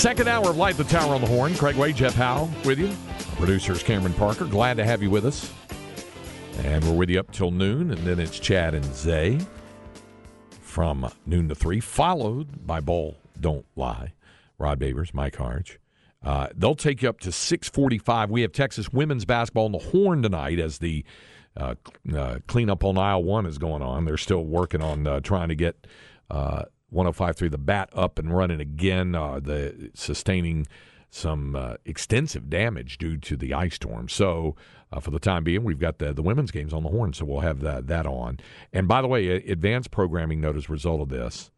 Second 0.00 0.28
hour 0.28 0.48
of 0.48 0.56
Light 0.56 0.78
the 0.78 0.84
Tower 0.84 1.14
on 1.14 1.20
the 1.20 1.26
Horn. 1.26 1.54
Craig 1.56 1.76
Way, 1.76 1.92
Jeff 1.92 2.14
Howe 2.14 2.48
with 2.64 2.78
you. 2.78 2.90
Producers 3.36 3.82
Cameron 3.82 4.14
Parker. 4.14 4.46
Glad 4.46 4.78
to 4.78 4.84
have 4.86 5.02
you 5.02 5.10
with 5.10 5.26
us. 5.26 5.52
And 6.60 6.82
we're 6.86 6.94
with 6.94 7.10
you 7.10 7.20
up 7.20 7.30
till 7.32 7.50
noon, 7.50 7.90
and 7.90 7.98
then 7.98 8.18
it's 8.18 8.38
Chad 8.38 8.74
and 8.74 8.94
Zay 8.94 9.38
from 10.62 11.06
noon 11.26 11.50
to 11.50 11.54
three, 11.54 11.80
followed 11.80 12.66
by 12.66 12.80
Ball 12.80 13.18
Don't 13.38 13.66
Lie. 13.76 14.14
Rod 14.56 14.80
Babers, 14.80 15.12
Mike 15.12 15.36
Harge. 15.36 15.78
Uh, 16.24 16.48
they'll 16.56 16.74
take 16.74 17.02
you 17.02 17.08
up 17.10 17.20
to 17.20 17.30
645. 17.30 18.30
We 18.30 18.40
have 18.40 18.52
Texas 18.52 18.90
women's 18.90 19.26
basketball 19.26 19.66
on 19.66 19.72
the 19.72 19.78
Horn 19.80 20.22
tonight 20.22 20.58
as 20.58 20.78
the 20.78 21.04
uh, 21.58 21.74
uh, 22.16 22.38
cleanup 22.46 22.84
on 22.84 22.96
aisle 22.96 23.22
one 23.22 23.44
is 23.44 23.58
going 23.58 23.82
on. 23.82 24.06
They're 24.06 24.16
still 24.16 24.46
working 24.46 24.80
on 24.80 25.06
uh, 25.06 25.20
trying 25.20 25.50
to 25.50 25.54
get 25.54 25.86
uh, 26.30 26.62
105.3 26.92 27.50
the 27.50 27.58
bat 27.58 27.90
up 27.92 28.18
and 28.18 28.36
running 28.36 28.60
again. 28.60 29.14
Uh, 29.14 29.40
the 29.40 29.90
sustaining 29.94 30.66
some 31.10 31.56
uh, 31.56 31.74
extensive 31.84 32.48
damage 32.48 32.96
due 32.98 33.16
to 33.16 33.36
the 33.36 33.52
ice 33.52 33.74
storm. 33.74 34.08
So 34.08 34.54
uh, 34.92 35.00
for 35.00 35.10
the 35.10 35.18
time 35.18 35.44
being, 35.44 35.64
we've 35.64 35.78
got 35.78 35.98
the 35.98 36.12
the 36.12 36.22
women's 36.22 36.50
games 36.50 36.72
on 36.72 36.82
the 36.82 36.88
horn, 36.88 37.12
so 37.12 37.24
we'll 37.24 37.40
have 37.40 37.60
that 37.60 37.88
that 37.88 38.06
on. 38.06 38.38
And 38.72 38.88
by 38.88 39.02
the 39.02 39.08
way, 39.08 39.28
advanced 39.28 39.90
programming 39.90 40.40
note 40.40 40.56
as 40.56 40.68
a 40.68 40.72
result 40.72 41.00
of 41.00 41.08
this. 41.08 41.50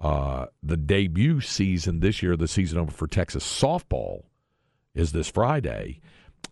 Uh, 0.00 0.46
the 0.62 0.76
debut 0.76 1.40
season 1.40 2.00
this 2.00 2.22
year, 2.22 2.36
the 2.36 2.48
season 2.48 2.78
over 2.78 2.90
for 2.90 3.06
Texas 3.06 3.44
softball, 3.44 4.24
is 4.94 5.12
this 5.12 5.28
Friday. 5.28 6.00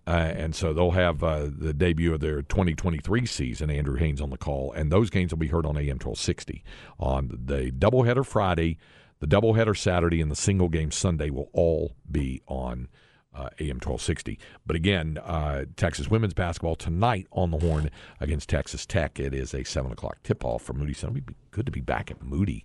Uh, 0.06 0.32
and 0.34 0.54
so 0.54 0.72
they'll 0.72 0.92
have 0.92 1.22
uh, 1.22 1.48
the 1.50 1.72
debut 1.72 2.12
of 2.12 2.20
their 2.20 2.42
2023 2.42 3.26
season. 3.26 3.70
Andrew 3.70 3.96
Haynes 3.96 4.20
on 4.20 4.30
the 4.30 4.38
call, 4.38 4.72
and 4.72 4.90
those 4.90 5.10
games 5.10 5.32
will 5.32 5.38
be 5.38 5.48
heard 5.48 5.66
on 5.66 5.76
AM 5.76 5.98
1260 5.98 6.64
on 6.98 7.28
the 7.28 7.70
doubleheader 7.70 8.26
Friday, 8.26 8.78
the 9.20 9.26
doubleheader 9.26 9.76
Saturday, 9.76 10.20
and 10.20 10.30
the 10.30 10.36
single 10.36 10.68
game 10.68 10.90
Sunday 10.90 11.30
will 11.30 11.50
all 11.52 11.92
be 12.10 12.42
on 12.46 12.88
uh, 13.34 13.50
AM 13.60 13.76
1260. 13.76 14.38
But 14.66 14.76
again, 14.76 15.18
uh, 15.18 15.66
Texas 15.76 16.08
women's 16.08 16.34
basketball 16.34 16.76
tonight 16.76 17.26
on 17.30 17.50
the 17.50 17.58
Horn 17.58 17.90
against 18.18 18.48
Texas 18.48 18.86
Tech. 18.86 19.20
It 19.20 19.34
is 19.34 19.54
a 19.54 19.64
seven 19.64 19.92
o'clock 19.92 20.22
tip 20.22 20.44
off 20.44 20.62
from 20.62 20.78
Moody 20.78 20.94
Center. 20.94 21.12
It'd 21.12 21.26
be 21.26 21.34
good 21.50 21.66
to 21.66 21.72
be 21.72 21.80
back 21.80 22.10
at 22.10 22.22
Moody. 22.22 22.64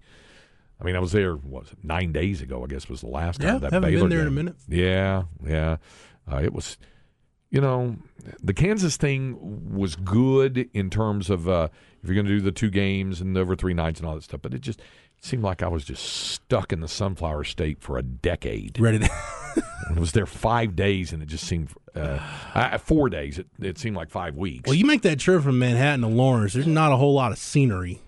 I 0.80 0.84
mean, 0.84 0.96
I 0.96 1.00
was 1.00 1.12
there. 1.12 1.36
What 1.36 1.64
was 1.64 1.72
it, 1.72 1.78
nine 1.84 2.12
days 2.12 2.42
ago? 2.42 2.64
I 2.64 2.68
guess 2.68 2.90
was 2.90 3.02
the 3.02 3.08
last 3.08 3.42
yeah, 3.42 3.52
time. 3.52 3.62
That 3.62 3.74
haven't 3.74 3.90
Baylor 3.90 4.02
been 4.02 4.10
there 4.10 4.20
game. 4.20 4.28
in 4.28 4.34
a 4.34 4.36
minute. 4.36 4.56
Yeah, 4.68 5.24
yeah. 5.46 5.78
Uh, 6.32 6.42
it 6.44 6.54
was, 6.54 6.78
you 7.56 7.62
know, 7.62 7.96
the 8.44 8.54
Kansas 8.54 8.98
thing 8.98 9.38
was 9.74 9.96
good 9.96 10.70
in 10.74 10.90
terms 10.90 11.30
of 11.30 11.48
uh, 11.48 11.70
if 12.04 12.10
you're 12.10 12.16
going 12.16 12.26
to 12.26 12.34
do 12.34 12.42
the 12.42 12.52
two 12.52 12.70
games 12.70 13.22
and 13.22 13.38
over 13.38 13.56
three 13.56 13.74
nights 13.74 14.02
and 14.02 14.10
all 14.10 14.16
that 14.16 14.24
stuff. 14.24 14.42
But 14.42 14.54
it 14.54 14.60
just 14.60 14.82
it 14.82 15.24
seemed 15.24 15.42
like 15.42 15.64
I 15.64 15.70
was 15.70 15.86
just 15.86 16.04
stuck 16.04 16.74
in 16.74 16.82
the 16.82 16.90
sunflower 16.90 17.46
state 17.46 17.82
for 17.82 17.98
a 17.98 18.04
decade. 18.04 18.78
Ready 18.78 19.00
to. 19.00 19.10
I 19.90 19.98
was 19.98 20.12
there 20.12 20.26
five 20.26 20.76
days, 20.76 21.14
and 21.14 21.24
it 21.24 21.28
just 21.28 21.48
seemed 21.48 21.70
uh, 21.96 22.20
uh, 22.54 22.78
four 22.78 23.08
days. 23.08 23.40
It, 23.40 23.48
it 23.62 23.78
seemed 23.78 23.96
like 23.96 24.10
five 24.10 24.36
weeks. 24.36 24.68
well, 24.68 24.76
you 24.76 24.86
make 24.86 25.04
that 25.04 25.22
trip 25.22 25.42
from 25.42 25.58
Manhattan 25.58 26.02
to 26.02 26.08
Lawrence. 26.08 26.56
There's 26.56 26.68
not 26.68 26.92
a 26.92 26.98
whole 26.98 27.14
lot 27.14 27.32
of 27.32 27.38
scenery. 27.38 28.02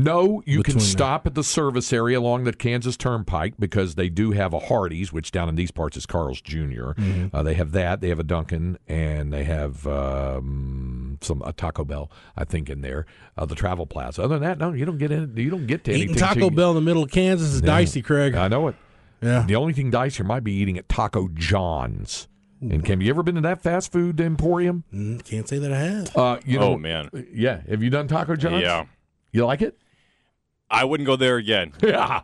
No, 0.00 0.42
you 0.46 0.62
can 0.62 0.74
Between 0.74 0.78
the- 0.78 0.84
stop 0.84 1.26
at 1.26 1.34
the 1.34 1.42
service 1.42 1.92
area 1.92 2.18
along 2.20 2.44
the 2.44 2.52
Kansas 2.52 2.96
Turnpike 2.96 3.54
because 3.58 3.96
they 3.96 4.08
do 4.08 4.30
have 4.30 4.54
a 4.54 4.60
Hardee's, 4.60 5.12
which 5.12 5.30
down 5.32 5.48
in 5.48 5.56
these 5.56 5.70
parts 5.70 5.96
is 5.96 6.06
Carl's 6.06 6.40
junior 6.40 6.94
Mm-hmm. 6.96 7.34
Uh, 7.36 7.42
they 7.42 7.54
have 7.54 7.72
that. 7.72 8.00
They 8.00 8.08
have 8.08 8.18
a 8.20 8.24
Dunkin' 8.24 8.78
and 8.86 9.32
they 9.32 9.44
have 9.44 9.86
um, 9.86 11.18
some 11.20 11.42
a 11.42 11.52
Taco 11.52 11.84
Bell, 11.84 12.10
I 12.36 12.44
think, 12.44 12.70
in 12.70 12.80
there. 12.80 13.06
Uh, 13.36 13.44
the 13.46 13.54
Travel 13.54 13.86
Plaza. 13.86 14.22
Other 14.22 14.38
than 14.38 14.48
that, 14.48 14.58
no, 14.58 14.72
you 14.72 14.84
don't 14.84 14.98
get 14.98 15.10
in. 15.10 15.34
You 15.36 15.50
don't 15.50 15.66
get 15.66 15.84
to 15.84 15.90
Eating 15.92 16.02
anything. 16.10 16.20
Taco 16.20 16.34
till 16.40 16.50
you- 16.50 16.56
Bell 16.56 16.70
in 16.70 16.76
the 16.76 16.80
middle 16.82 17.02
of 17.02 17.10
Kansas 17.10 17.52
is 17.54 17.60
dicey, 17.60 18.02
Craig. 18.02 18.34
I 18.34 18.48
know 18.48 18.68
it. 18.68 18.76
yeah. 19.20 19.44
The 19.46 19.56
only 19.56 19.72
thing 19.72 19.90
dicier 19.90 20.24
might 20.24 20.44
be 20.44 20.52
eating 20.52 20.78
at 20.78 20.88
Taco 20.88 21.28
John's. 21.34 22.28
And 22.60 22.84
Cam, 22.84 23.00
you 23.00 23.10
ever 23.10 23.22
been 23.22 23.36
to 23.36 23.40
that 23.42 23.62
fast 23.62 23.92
food 23.92 24.20
emporium? 24.20 24.82
Mm, 24.92 25.24
Can't 25.24 25.48
say 25.48 25.58
that 25.58 25.72
I 25.72 25.78
have. 25.78 26.16
Uh, 26.16 26.38
you 26.44 26.58
know, 26.58 26.72
oh 26.74 26.76
man, 26.78 27.08
yeah. 27.32 27.60
Have 27.68 27.82
you 27.84 27.90
done 27.90 28.08
Taco 28.08 28.34
John's? 28.34 28.62
yeah. 28.62 28.86
You 29.30 29.44
like 29.46 29.62
it? 29.62 29.78
I 30.70 30.84
wouldn't 30.84 31.06
go 31.06 31.16
there 31.16 31.36
again. 31.36 31.72
Yeah. 31.82 32.22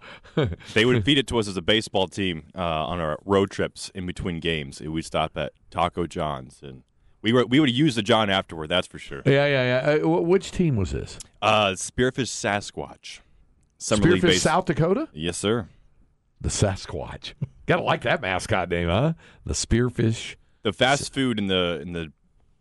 They 0.74 0.84
would 0.84 1.04
feed 1.04 1.16
it 1.18 1.26
to 1.28 1.38
us 1.38 1.48
as 1.48 1.56
a 1.56 1.62
baseball 1.62 2.08
team 2.08 2.46
uh, 2.56 2.60
on 2.60 2.98
our 3.00 3.18
road 3.24 3.50
trips 3.50 3.90
in 3.94 4.04
between 4.06 4.40
games. 4.40 4.80
We'd 4.80 5.02
stop 5.04 5.36
at 5.36 5.52
Taco 5.70 6.06
John's, 6.06 6.60
and 6.62 6.82
we 7.22 7.32
were 7.32 7.46
we 7.46 7.60
would 7.60 7.70
use 7.70 7.94
the 7.94 8.02
John 8.02 8.28
afterward. 8.30 8.66
That's 8.68 8.86
for 8.88 8.98
sure. 8.98 9.22
yeah, 9.24 9.46
yeah, 9.46 9.94
yeah. 9.96 10.04
Uh, 10.04 10.08
which 10.20 10.50
team 10.50 10.76
was 10.76 10.90
this? 10.90 11.18
Uh, 11.40 11.68
Spearfish 11.70 12.28
Sasquatch, 12.30 13.20
Summer 13.78 14.02
League 14.10 14.22
Spearfish, 14.22 14.26
base- 14.26 14.42
South 14.42 14.64
Dakota? 14.66 15.08
Yes, 15.12 15.38
sir. 15.38 15.68
The 16.40 16.48
Sasquatch. 16.50 17.32
Gotta 17.66 17.82
like 17.82 18.02
that 18.02 18.20
mascot 18.20 18.68
name, 18.68 18.88
huh? 18.88 19.12
The 19.46 19.54
Spearfish. 19.54 20.34
The 20.64 20.72
fast 20.72 21.14
food 21.14 21.38
in 21.38 21.46
the 21.46 21.78
in 21.80 21.92
the 21.92 22.12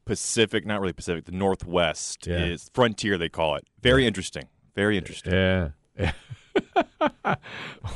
Pacific, 0.06 0.66
not 0.66 0.80
really 0.82 0.94
Pacific, 0.94 1.26
the 1.26 1.32
Northwest 1.32 2.28
Yeah. 2.28 2.46
is 2.46 2.70
frontier. 2.74 3.18
They 3.18 3.30
call 3.30 3.56
it. 3.56 3.66
Very 3.82 4.06
interesting. 4.06 4.44
Very 4.76 4.98
interesting. 4.98 5.34
Yeah. 5.34 5.72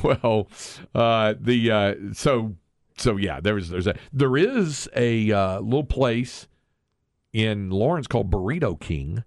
well, 0.04 0.48
uh, 0.94 1.34
the 1.40 1.72
uh, 1.72 1.96
so 2.14 2.56
so 2.98 3.18
yeah, 3.18 3.40
there's 3.40 3.70
there's 3.70 3.88
a 3.88 3.96
there 4.14 4.38
is 4.38 4.90
a 4.96 5.32
uh, 5.32 5.60
little 5.60 5.84
place 5.84 6.48
in 7.34 7.70
Lawrence 7.70 8.08
called 8.08 8.32
Burrito 8.32 8.80
King. 8.80 9.24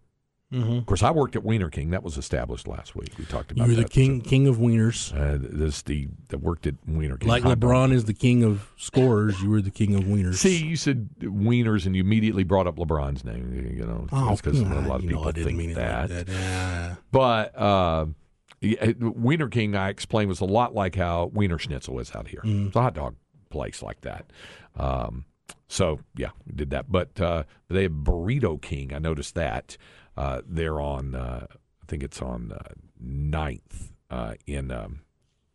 Mm-hmm. 0.52 0.78
Of 0.78 0.86
course, 0.86 1.02
I 1.04 1.12
worked 1.12 1.36
at 1.36 1.44
Wiener 1.44 1.70
King. 1.70 1.90
That 1.90 2.02
was 2.02 2.16
established 2.16 2.66
last 2.66 2.96
week. 2.96 3.12
We 3.16 3.24
talked 3.24 3.52
about 3.52 3.68
You 3.68 3.76
were 3.76 3.82
the 3.82 3.88
king, 3.88 4.20
king 4.20 4.48
of 4.48 4.56
wieners. 4.56 5.14
Uh, 5.14 5.38
this 5.40 5.82
the 5.82 6.08
that 6.28 6.38
worked 6.38 6.66
at 6.66 6.74
Wiener 6.88 7.16
King. 7.16 7.28
Like. 7.28 7.44
LeBron 7.44 7.92
is 7.92 8.06
the 8.06 8.14
king 8.14 8.42
of 8.42 8.72
scorers, 8.76 9.40
you 9.40 9.50
were 9.50 9.62
the 9.62 9.70
king 9.70 9.94
of 9.94 10.04
wieners. 10.04 10.36
See, 10.36 10.64
you 10.64 10.76
said 10.76 11.08
Wieners, 11.20 11.86
and 11.86 11.94
you 11.94 12.02
immediately 12.02 12.42
brought 12.42 12.66
up 12.66 12.76
LeBron's 12.76 13.24
name. 13.24 13.52
You 13.76 13.86
know, 13.86 14.06
oh, 14.12 14.36
because 14.36 14.58
a 14.60 14.64
lot 14.64 14.96
of 14.96 15.04
know, 15.04 15.08
people 15.08 15.28
I 15.28 15.32
didn't 15.32 15.46
think 15.46 15.58
mean 15.58 15.70
it 15.70 15.74
that. 15.74 16.10
like 16.10 16.26
that. 16.26 16.98
But 17.12 17.56
uh, 17.56 18.06
Wiener 18.60 19.48
King, 19.48 19.76
I 19.76 19.88
explained, 19.88 20.28
was 20.28 20.40
a 20.40 20.46
lot 20.46 20.74
like 20.74 20.96
how 20.96 21.26
Wiener 21.26 21.58
Schnitzel 21.58 22.00
is 22.00 22.14
out 22.14 22.26
here. 22.26 22.42
Mm. 22.44 22.68
It's 22.68 22.76
a 22.76 22.82
hot 22.82 22.94
dog 22.94 23.14
place 23.50 23.82
like 23.82 24.00
that. 24.02 24.26
Um, 24.76 25.24
so 25.68 26.00
yeah, 26.16 26.30
we 26.46 26.52
did 26.54 26.70
that. 26.70 26.90
But 26.90 27.20
uh, 27.20 27.44
they 27.68 27.84
have 27.84 27.92
Burrito 27.92 28.60
King. 28.60 28.92
I 28.94 28.98
noticed 28.98 29.34
that 29.34 29.76
uh, 30.16 30.42
they're 30.46 30.80
on. 30.80 31.14
Uh, 31.14 31.46
I 31.50 31.86
think 31.86 32.02
it's 32.02 32.22
on 32.22 32.52
uh, 32.52 32.74
9th 33.04 33.90
uh, 34.10 34.34
in 34.46 34.70
um, 34.70 35.00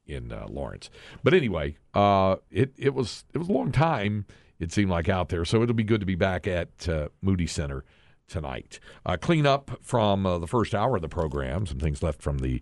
in 0.06 0.32
uh, 0.32 0.48
Lawrence. 0.50 0.90
But 1.24 1.34
anyway, 1.34 1.78
uh, 1.94 2.38
it 2.52 2.74
it 2.78 2.94
was 2.94 3.26
it 3.34 3.38
was 3.38 3.50
a 3.50 3.54
long 3.54 3.72
time. 3.72 4.26
It 4.60 4.72
seemed 4.72 4.90
like 4.90 5.10
out 5.10 5.30
there, 5.30 5.44
so 5.44 5.62
it'll 5.62 5.76
be 5.76 5.84
good 5.84 6.00
to 6.00 6.06
be 6.06 6.16
back 6.16 6.48
at 6.48 6.88
Moody 7.22 7.48
Center 7.48 7.84
tonight. 8.28 8.80
Uh, 9.06 9.18
clean 9.18 9.46
up 9.46 9.80
from 9.82 10.24
the 10.24 10.48
first 10.48 10.74
hour 10.74 10.96
of 10.96 11.02
the 11.02 11.10
program. 11.10 11.66
Some 11.66 11.80
things 11.80 12.02
left 12.02 12.22
from 12.22 12.38
the 12.38 12.62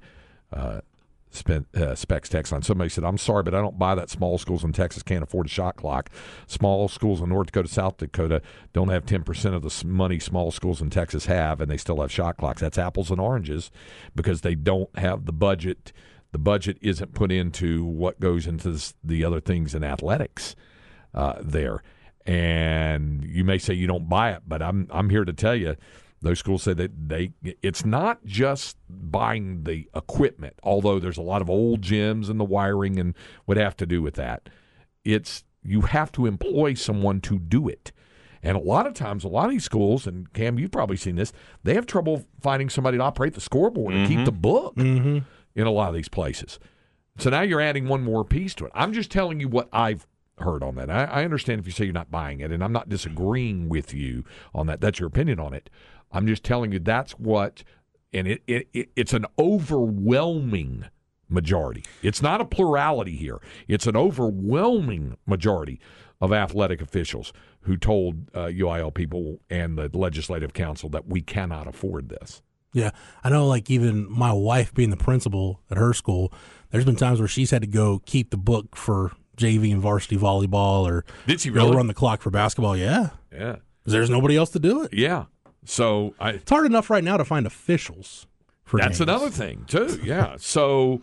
uh, 1.33 1.37
spe- 1.37 1.75
uh, 1.77 1.95
specs 1.95 2.29
text 2.29 2.51
line. 2.51 2.61
Somebody 2.61 2.89
said, 2.89 3.03
"I'm 3.03 3.17
sorry, 3.17 3.43
but 3.43 3.55
I 3.55 3.61
don't 3.61 3.79
buy 3.79 3.95
that. 3.95 4.09
Small 4.09 4.37
schools 4.37 4.63
in 4.63 4.73
Texas 4.73 5.03
can't 5.03 5.23
afford 5.23 5.47
a 5.47 5.49
shot 5.49 5.75
clock. 5.75 6.09
Small 6.47 6.87
schools 6.87 7.21
in 7.21 7.29
North 7.29 7.47
Dakota, 7.47 7.67
South 7.67 7.97
Dakota 7.97 8.41
don't 8.73 8.89
have 8.89 9.05
10 9.05 9.23
percent 9.23 9.55
of 9.55 9.61
the 9.61 9.87
money 9.87 10.19
small 10.19 10.51
schools 10.51 10.81
in 10.81 10.89
Texas 10.89 11.25
have, 11.25 11.61
and 11.61 11.69
they 11.69 11.77
still 11.77 12.01
have 12.01 12.11
shot 12.11 12.37
clocks. 12.37 12.61
That's 12.61 12.77
apples 12.77 13.11
and 13.11 13.19
oranges 13.19 13.71
because 14.15 14.41
they 14.41 14.55
don't 14.55 14.95
have 14.97 15.25
the 15.25 15.33
budget." 15.33 15.91
The 16.33 16.39
budget 16.39 16.79
isn't 16.81 17.13
put 17.13 17.31
into 17.31 17.85
what 17.85 18.19
goes 18.19 18.47
into 18.47 18.71
this, 18.71 18.95
the 19.03 19.23
other 19.23 19.39
things 19.39 19.75
in 19.75 19.83
athletics 19.83 20.55
uh, 21.13 21.35
there. 21.39 21.83
And 22.25 23.23
you 23.23 23.43
may 23.43 23.59
say 23.59 23.75
you 23.75 23.85
don't 23.85 24.09
buy 24.09 24.31
it, 24.31 24.41
but 24.47 24.61
I'm 24.61 24.87
I'm 24.89 25.11
here 25.11 25.25
to 25.25 25.33
tell 25.33 25.55
you, 25.55 25.75
those 26.23 26.39
schools 26.39 26.63
say 26.63 26.73
that 26.73 26.91
they 27.09 27.33
it's 27.61 27.85
not 27.85 28.25
just 28.25 28.77
buying 28.89 29.63
the 29.65 29.87
equipment, 29.95 30.55
although 30.63 30.99
there's 30.99 31.17
a 31.17 31.21
lot 31.21 31.41
of 31.41 31.49
old 31.49 31.81
gyms 31.81 32.29
and 32.29 32.39
the 32.39 32.45
wiring 32.45 32.97
and 32.97 33.13
would 33.45 33.57
have 33.57 33.75
to 33.77 33.85
do 33.85 34.01
with 34.01 34.15
that. 34.15 34.49
It's 35.03 35.43
you 35.63 35.81
have 35.81 36.11
to 36.13 36.25
employ 36.25 36.73
someone 36.73 37.21
to 37.21 37.39
do 37.39 37.67
it. 37.67 37.91
And 38.41 38.57
a 38.57 38.59
lot 38.59 38.87
of 38.87 38.93
times, 38.93 39.23
a 39.23 39.29
lot 39.29 39.45
of 39.45 39.51
these 39.51 39.63
schools, 39.63 40.05
and 40.05 40.31
Cam, 40.33 40.59
you've 40.59 40.71
probably 40.71 40.97
seen 40.97 41.15
this, 41.15 41.31
they 41.63 41.75
have 41.75 41.85
trouble 41.85 42.25
finding 42.41 42.69
somebody 42.69 42.97
to 42.97 43.03
operate 43.03 43.35
the 43.35 43.41
scoreboard 43.41 43.93
and 43.93 44.07
keep 44.07 44.25
the 44.25 44.33
book. 44.33 44.75
Mm-hmm. 44.75 45.19
in 45.55 45.67
a 45.67 45.71
lot 45.71 45.89
of 45.89 45.95
these 45.95 46.09
places. 46.09 46.59
So 47.17 47.29
now 47.29 47.41
you're 47.41 47.61
adding 47.61 47.87
one 47.87 48.03
more 48.03 48.25
piece 48.25 48.55
to 48.55 48.65
it. 48.65 48.71
I'm 48.73 48.91
just 48.91 49.11
telling 49.11 49.39
you 49.39 49.47
what 49.47 49.69
I've 49.71 50.07
heard 50.39 50.63
on 50.63 50.75
that. 50.75 50.89
I, 50.89 51.03
I 51.03 51.23
understand 51.25 51.59
if 51.59 51.65
you 51.67 51.71
say 51.71 51.85
you're 51.85 51.93
not 51.93 52.11
buying 52.11 52.39
it, 52.39 52.51
and 52.51 52.63
I'm 52.63 52.73
not 52.73 52.89
disagreeing 52.89 53.69
with 53.69 53.93
you 53.93 54.23
on 54.53 54.67
that. 54.67 54.81
That's 54.81 54.99
your 54.99 55.07
opinion 55.07 55.39
on 55.39 55.53
it. 55.53 55.69
I'm 56.13 56.27
just 56.27 56.43
telling 56.43 56.71
you 56.71 56.79
that's 56.79 57.13
what, 57.13 57.63
and 58.13 58.27
it, 58.27 58.43
it, 58.47 58.67
it 58.73 58.89
it's 58.95 59.13
an 59.13 59.25
overwhelming 59.37 60.85
majority. 61.29 61.83
It's 62.01 62.21
not 62.21 62.41
a 62.41 62.45
plurality 62.45 63.15
here. 63.15 63.39
It's 63.67 63.87
an 63.87 63.95
overwhelming 63.97 65.17
majority 65.25 65.79
of 66.21 66.31
athletic 66.31 66.81
officials 66.81 67.33
who 67.61 67.75
told 67.77 68.29
uh, 68.33 68.45
UIL 68.45 68.93
people 68.93 69.39
and 69.49 69.77
the 69.77 69.89
legislative 69.93 70.53
council 70.53 70.89
that 70.89 71.07
we 71.07 71.21
cannot 71.21 71.67
afford 71.67 72.09
this. 72.09 72.41
Yeah, 72.73 72.91
I 73.23 73.29
know. 73.29 73.47
Like 73.47 73.69
even 73.69 74.09
my 74.11 74.31
wife 74.33 74.73
being 74.73 74.89
the 74.89 74.97
principal 74.97 75.61
at 75.69 75.77
her 75.77 75.93
school, 75.93 76.33
there's 76.71 76.85
been 76.85 76.95
times 76.95 77.19
where 77.19 77.27
she's 77.27 77.51
had 77.51 77.61
to 77.61 77.67
go 77.67 78.01
keep 78.05 78.31
the 78.31 78.37
book 78.37 78.75
for 78.75 79.11
JV 79.37 79.71
and 79.71 79.81
varsity 79.81 80.17
volleyball, 80.17 80.83
or 80.89 81.05
Did 81.27 81.41
she 81.41 81.49
really? 81.49 81.75
run 81.75 81.87
the 81.87 81.93
clock 81.93 82.21
for 82.21 82.29
basketball. 82.31 82.75
Yeah, 82.77 83.09
Yeah, 83.31 83.57
there's 83.85 84.09
nobody 84.09 84.35
else 84.37 84.49
to 84.51 84.59
do 84.59 84.83
it. 84.83 84.93
yeah. 84.93 85.25
So 85.65 86.13
I, 86.19 86.31
It's 86.31 86.49
hard 86.49 86.65
enough 86.65 86.89
right 86.89 87.03
now 87.03 87.17
to 87.17 87.25
find 87.25 87.45
officials 87.45 88.27
for 88.63 88.79
That's 88.79 88.99
another 88.99 89.29
thing 89.29 89.65
too. 89.67 89.99
Yeah. 90.03 90.35
so 90.39 91.01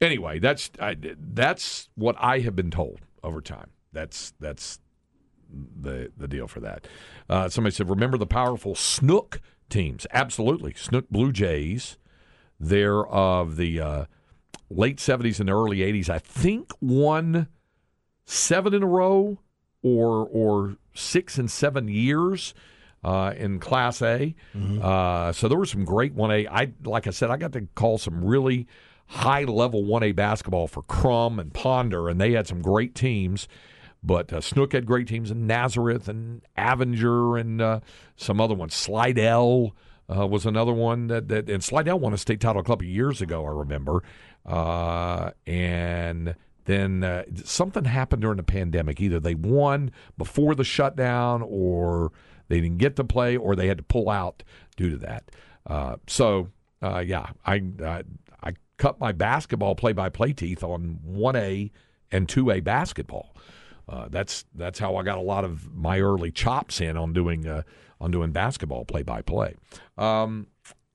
anyway, 0.00 0.38
that's 0.38 0.70
I, 0.80 0.96
that's 1.18 1.88
what 1.94 2.16
I 2.18 2.40
have 2.40 2.56
been 2.56 2.70
told 2.70 3.00
over 3.22 3.40
time. 3.40 3.70
That's 3.92 4.32
that's 4.40 4.78
the 5.50 6.12
the 6.16 6.28
deal 6.28 6.46
for 6.46 6.60
that. 6.60 6.86
Uh, 7.28 7.48
somebody 7.48 7.74
said, 7.74 7.88
"Remember 7.88 8.16
the 8.16 8.26
powerful 8.26 8.74
Snook 8.74 9.40
teams?" 9.68 10.06
Absolutely, 10.12 10.74
Snook 10.74 11.08
Blue 11.10 11.32
Jays. 11.32 11.96
They're 12.58 13.06
of 13.06 13.56
the 13.56 13.80
uh, 13.80 14.04
late 14.68 14.98
'70s 14.98 15.40
and 15.40 15.50
early 15.50 15.78
'80s. 15.78 16.08
I 16.08 16.18
think 16.18 16.70
won 16.80 17.48
seven 18.24 18.74
in 18.74 18.82
a 18.82 18.86
row, 18.86 19.38
or 19.82 20.28
or 20.30 20.76
six 20.94 21.38
and 21.38 21.50
seven 21.50 21.88
years 21.88 22.54
uh, 23.02 23.32
in 23.36 23.58
Class 23.58 24.02
A. 24.02 24.34
Uh, 24.82 25.32
so 25.32 25.48
there 25.48 25.58
were 25.58 25.66
some 25.66 25.84
great 25.84 26.14
1A. 26.14 26.48
I 26.50 26.72
like 26.84 27.06
I 27.06 27.10
said, 27.10 27.30
I 27.30 27.36
got 27.36 27.52
to 27.52 27.66
call 27.74 27.98
some 27.98 28.24
really 28.24 28.66
high 29.06 29.44
level 29.44 29.82
1A 29.82 30.14
basketball 30.14 30.68
for 30.68 30.82
Krum 30.82 31.40
and 31.40 31.52
Ponder, 31.52 32.08
and 32.08 32.20
they 32.20 32.32
had 32.32 32.46
some 32.46 32.62
great 32.62 32.94
teams. 32.94 33.48
But 34.02 34.32
uh, 34.32 34.40
Snook 34.40 34.72
had 34.72 34.86
great 34.86 35.08
teams 35.08 35.30
in 35.30 35.46
Nazareth 35.46 36.08
and 36.08 36.42
Avinger 36.56 37.38
and 37.38 37.60
uh, 37.60 37.80
some 38.16 38.40
other 38.40 38.54
ones. 38.54 38.74
Slidell 38.74 39.74
uh, 40.14 40.26
was 40.26 40.46
another 40.46 40.72
one 40.72 41.08
that, 41.08 41.28
that 41.28 41.50
and 41.50 41.62
Slidell 41.62 41.98
won 41.98 42.14
a 42.14 42.18
state 42.18 42.40
title 42.40 42.60
a 42.62 42.64
couple 42.64 42.86
of 42.86 42.90
years 42.90 43.20
ago. 43.20 43.44
I 43.44 43.50
remember, 43.50 44.02
uh, 44.46 45.30
and 45.46 46.34
then 46.64 47.04
uh, 47.04 47.24
something 47.44 47.84
happened 47.84 48.22
during 48.22 48.38
the 48.38 48.42
pandemic. 48.42 49.00
Either 49.00 49.20
they 49.20 49.34
won 49.34 49.90
before 50.16 50.54
the 50.54 50.64
shutdown, 50.64 51.42
or 51.42 52.12
they 52.50 52.60
didn't 52.60 52.78
get 52.78 52.96
to 52.96 53.04
play, 53.04 53.36
or 53.36 53.56
they 53.56 53.68
had 53.68 53.78
to 53.78 53.84
pull 53.84 54.10
out 54.10 54.42
due 54.76 54.90
to 54.90 54.96
that. 54.98 55.30
Uh, 55.66 55.96
so, 56.06 56.48
uh, 56.82 56.98
yeah, 56.98 57.30
I, 57.46 57.62
I 57.82 58.02
I 58.42 58.52
cut 58.76 58.98
my 58.98 59.12
basketball 59.12 59.74
play-by-play 59.76 60.32
teeth 60.32 60.62
on 60.62 60.98
one 61.04 61.36
A 61.36 61.70
and 62.10 62.28
two 62.28 62.50
A 62.50 62.60
basketball. 62.60 63.34
Uh, 63.88 64.08
that's 64.10 64.44
that's 64.54 64.78
how 64.80 64.96
I 64.96 65.04
got 65.04 65.16
a 65.16 65.22
lot 65.22 65.44
of 65.44 65.72
my 65.74 66.00
early 66.00 66.32
chops 66.32 66.80
in 66.80 66.96
on 66.96 67.12
doing 67.12 67.46
uh, 67.46 67.62
on 68.00 68.10
doing 68.10 68.32
basketball 68.32 68.84
play-by-play. 68.84 69.54
Um, 69.96 70.48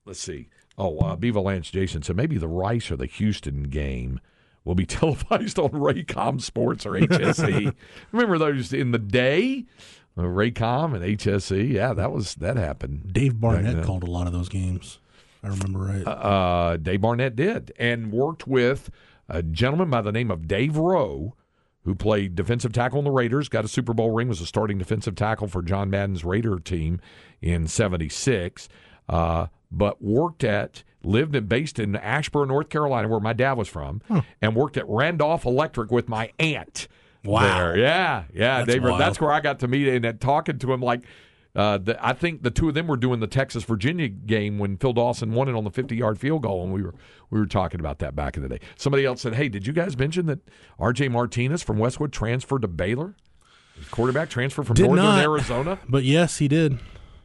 let's 0.06 0.20
see. 0.20 0.50
Oh, 0.78 0.98
uh, 1.00 1.16
Beaver 1.16 1.40
Lance 1.40 1.72
Jason 1.72 2.04
said 2.04 2.18
maybe 2.18 2.38
the 2.38 2.50
Rice 2.50 2.92
or 2.92 2.98
the 2.98 3.06
Houston 3.06 3.64
game 3.64 4.20
will 4.66 4.76
be 4.76 4.86
televised 4.86 5.58
on 5.58 5.70
Raycom 5.70 6.42
Sports 6.42 6.86
or 6.86 6.92
HSE. 6.92 7.74
Remember 8.12 8.38
those 8.38 8.74
in 8.74 8.92
the 8.92 9.00
day? 9.00 9.66
Uh, 10.18 10.22
Raycom 10.22 10.96
and 10.96 11.04
HSE. 11.04 11.72
Yeah, 11.72 11.94
that 11.94 12.12
was 12.12 12.36
that 12.36 12.56
happened. 12.58 13.12
Dave 13.12 13.40
Barnett 13.40 13.84
called 13.84 14.04
a 14.04 14.12
lot 14.12 14.28
of 14.28 14.34
those 14.34 14.50
games. 14.50 15.00
I 15.44 15.48
remember 15.50 15.80
right. 15.80 16.08
Uh, 16.08 16.78
Dave 16.78 17.02
Barnett 17.02 17.36
did 17.36 17.74
and 17.78 18.12
worked 18.12 18.48
with 18.48 18.90
a 19.30 19.44
gentleman 19.44 19.90
by 19.90 20.02
the 20.02 20.12
name 20.12 20.32
of 20.32 20.48
Dave 20.48 20.78
Rowe, 20.78 21.36
who 21.84 21.94
played 21.94 22.34
defensive 22.36 22.74
tackle 22.74 23.00
in 23.00 23.06
the 23.06 23.12
Raiders, 23.12 23.50
got 23.50 23.66
a 23.66 23.68
Super 23.68 23.94
Bowl 23.94 24.12
ring, 24.12 24.28
was 24.28 24.42
a 24.42 24.46
starting 24.46 24.78
defensive 24.78 25.16
tackle 25.16 25.48
for 25.48 25.62
John 25.62 25.90
Madden's 25.90 26.24
Raider 26.24 26.60
team 26.60 27.00
in 27.42 27.68
'76, 27.68 28.70
uh, 29.10 29.48
but 29.72 30.02
worked 30.02 30.44
at, 30.44 30.84
lived 31.04 31.36
and 31.36 31.48
based 31.50 31.78
in 31.78 31.94
Asheboro, 31.94 32.48
North 32.48 32.70
Carolina, 32.70 33.08
where 33.08 33.20
my 33.20 33.34
dad 33.34 33.54
was 33.54 33.68
from, 33.68 34.02
and 34.42 34.56
worked 34.56 34.78
at 34.78 34.88
Randolph 34.88 35.46
Electric 35.46 35.92
with 35.92 36.08
my 36.08 36.32
aunt. 36.40 36.88
Wow. 37.26 37.58
there. 37.58 37.78
Yeah, 37.78 38.24
yeah, 38.34 38.64
That's 38.64 38.80
wild. 38.80 39.00
That's 39.00 39.20
where 39.20 39.32
I 39.32 39.40
got 39.40 39.60
to 39.60 39.68
meet 39.68 39.88
and 39.88 40.20
talking 40.22 40.60
to 40.60 40.74
him 40.74 40.82
like. 40.82 41.02
Uh, 41.56 41.78
the, 41.78 42.06
I 42.06 42.12
think 42.12 42.44
the 42.44 42.52
two 42.52 42.68
of 42.68 42.74
them 42.74 42.86
were 42.86 42.98
doing 42.98 43.22
the 43.22 43.28
Texas 43.28 43.64
Virginia 43.64 44.10
game 44.10 44.60
when 44.60 44.76
Phil 44.76 44.92
Dawson 44.92 45.32
won 45.34 45.48
it 45.48 45.56
on 45.56 45.64
the 45.64 45.72
50 45.72 45.96
yard 45.96 46.20
field 46.20 46.44
goal, 46.44 46.62
and 46.66 46.74
we 46.74 46.84
were 46.84 46.94
we 47.30 47.40
were 47.40 47.46
talking 47.46 47.80
about 47.80 48.00
that 48.00 48.14
back 48.14 48.36
in 48.36 48.44
the 48.44 48.50
day. 48.50 48.60
Somebody 48.76 49.06
else 49.06 49.22
said, 49.22 49.36
"Hey, 49.36 49.48
did 49.48 49.66
you 49.66 49.72
guys 49.72 49.98
mention 49.98 50.26
that 50.26 50.40
R.J. 50.80 51.08
Martinez 51.08 51.64
from 51.64 51.78
Westwood 51.78 52.12
transferred 52.12 52.64
to 52.64 52.68
Baylor? 52.68 53.16
His 53.78 53.88
quarterback 53.88 54.30
transferred 54.30 54.68
from 54.68 54.76
Did 54.76 54.88
Northern 54.88 55.06
not. 55.06 55.24
Arizona. 55.24 55.80
but 55.90 56.04
yes, 56.04 56.40
he 56.40 56.50
did. 56.50 56.80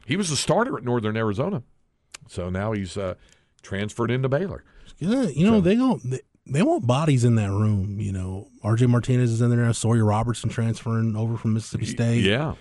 He 0.05 0.15
was 0.15 0.31
a 0.31 0.37
starter 0.37 0.77
at 0.77 0.85
Northern 0.85 1.17
Arizona, 1.17 1.63
so 2.29 2.49
now 2.49 2.71
he's 2.71 2.95
uh, 2.95 3.15
transferred 3.61 4.11
into 4.11 4.29
Baylor. 4.29 4.63
Yeah, 4.97 5.23
you 5.23 5.49
know 5.49 5.59
they 5.59 5.75
don't. 5.75 6.09
They, 6.09 6.21
they 6.51 6.61
want 6.63 6.85
bodies 6.85 7.23
in 7.23 7.35
that 7.35 7.49
room. 7.49 7.99
You 7.99 8.11
know, 8.11 8.47
R.J. 8.63 8.87
Martinez 8.87 9.31
is 9.31 9.41
in 9.41 9.49
there 9.49 9.59
now. 9.59 9.71
Sawyer 9.71 10.05
Robertson 10.05 10.49
transferring 10.49 11.15
over 11.15 11.37
from 11.37 11.53
Mississippi 11.53 11.85
State. 11.85 12.23
Yeah, 12.23 12.55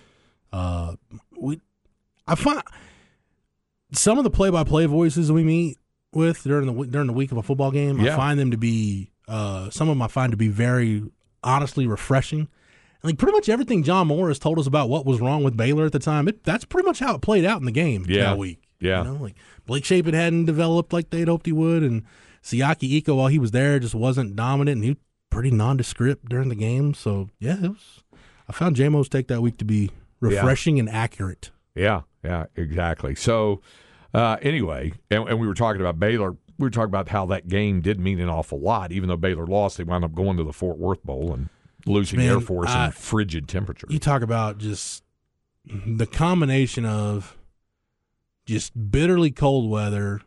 Uh, 0.52 0.94
we, 1.36 1.60
I 2.26 2.34
find 2.34 2.62
some 3.92 4.18
of 4.18 4.24
the 4.24 4.30
play-by-play 4.30 4.86
voices 4.86 5.32
we 5.32 5.42
meet 5.42 5.76
with 6.12 6.42
during 6.44 6.66
the 6.66 6.86
during 6.86 7.06
the 7.06 7.12
week 7.12 7.32
of 7.32 7.38
a 7.38 7.42
football 7.42 7.70
game. 7.70 8.00
Yeah. 8.00 8.14
I 8.14 8.16
find 8.16 8.38
them 8.38 8.50
to 8.52 8.56
be 8.56 9.10
uh, 9.28 9.70
some 9.70 9.88
of 9.88 9.96
them 9.96 10.02
I 10.02 10.08
find 10.08 10.30
to 10.32 10.36
be 10.36 10.48
very 10.48 11.02
honestly 11.42 11.86
refreshing. 11.86 12.48
Like 13.02 13.16
pretty 13.16 13.32
much 13.32 13.48
everything 13.48 13.82
John 13.82 14.08
Morris 14.08 14.38
told 14.38 14.58
us 14.58 14.66
about 14.66 14.90
what 14.90 15.06
was 15.06 15.20
wrong 15.20 15.42
with 15.42 15.56
Baylor 15.56 15.86
at 15.86 15.92
the 15.92 15.98
time. 15.98 16.28
It, 16.28 16.44
that's 16.44 16.64
pretty 16.66 16.86
much 16.86 16.98
how 16.98 17.14
it 17.14 17.22
played 17.22 17.44
out 17.46 17.58
in 17.60 17.64
the 17.64 17.72
game 17.72 18.04
Yeah. 18.08 18.24
that 18.24 18.38
week. 18.38 18.60
Yeah. 18.78 19.04
you 19.04 19.12
know, 19.12 19.22
like 19.22 19.34
Blake 19.66 19.84
Shapen 19.84 20.14
hadn't 20.14 20.44
developed 20.46 20.92
like 20.92 21.10
they'd 21.10 21.28
hoped 21.28 21.46
he 21.46 21.52
would, 21.52 21.82
and 21.82 22.02
Siaka 22.42 22.82
Ika 22.82 23.14
while 23.14 23.28
he 23.28 23.38
was 23.38 23.50
there 23.50 23.78
just 23.78 23.94
wasn't 23.94 24.36
dominant, 24.36 24.76
and 24.76 24.84
he 24.84 24.90
was 24.90 24.98
pretty 25.30 25.50
nondescript 25.50 26.28
during 26.28 26.48
the 26.48 26.54
game. 26.54 26.94
So 26.94 27.28
yeah, 27.38 27.56
it 27.62 27.68
was. 27.70 28.02
I 28.48 28.52
found 28.52 28.76
JMO's 28.76 29.08
take 29.08 29.28
that 29.28 29.40
week 29.42 29.58
to 29.58 29.64
be 29.64 29.90
refreshing 30.18 30.78
and 30.80 30.88
accurate. 30.88 31.50
Yeah, 31.74 32.02
yeah, 32.24 32.46
exactly. 32.56 33.14
So, 33.14 33.60
uh, 34.12 34.38
anyway, 34.42 34.92
and, 35.10 35.28
and 35.28 35.38
we 35.40 35.46
were 35.46 35.54
talking 35.54 35.80
about 35.80 36.00
Baylor. 36.00 36.32
We 36.32 36.66
were 36.66 36.70
talking 36.70 36.88
about 36.90 37.08
how 37.08 37.26
that 37.26 37.48
game 37.48 37.80
did 37.80 38.00
mean 38.00 38.20
an 38.20 38.28
awful 38.28 38.58
lot. 38.60 38.92
Even 38.92 39.08
though 39.08 39.16
Baylor 39.16 39.46
lost, 39.46 39.78
they 39.78 39.84
wound 39.84 40.04
up 40.04 40.14
going 40.14 40.36
to 40.36 40.44
the 40.44 40.52
Fort 40.52 40.78
Worth 40.78 41.02
Bowl 41.04 41.32
and 41.32 41.48
losing 41.86 42.18
Man, 42.18 42.28
Air 42.28 42.40
Force 42.40 42.68
I- 42.70 42.86
in 42.86 42.92
frigid 42.92 43.48
temperatures. 43.48 43.90
You 43.92 43.98
talk 43.98 44.22
about 44.22 44.58
just 44.58 45.04
the 45.64 46.06
combination 46.06 46.84
of 46.84 47.38
just 48.46 48.90
bitterly 48.90 49.30
cold 49.30 49.70
weather. 49.70 50.22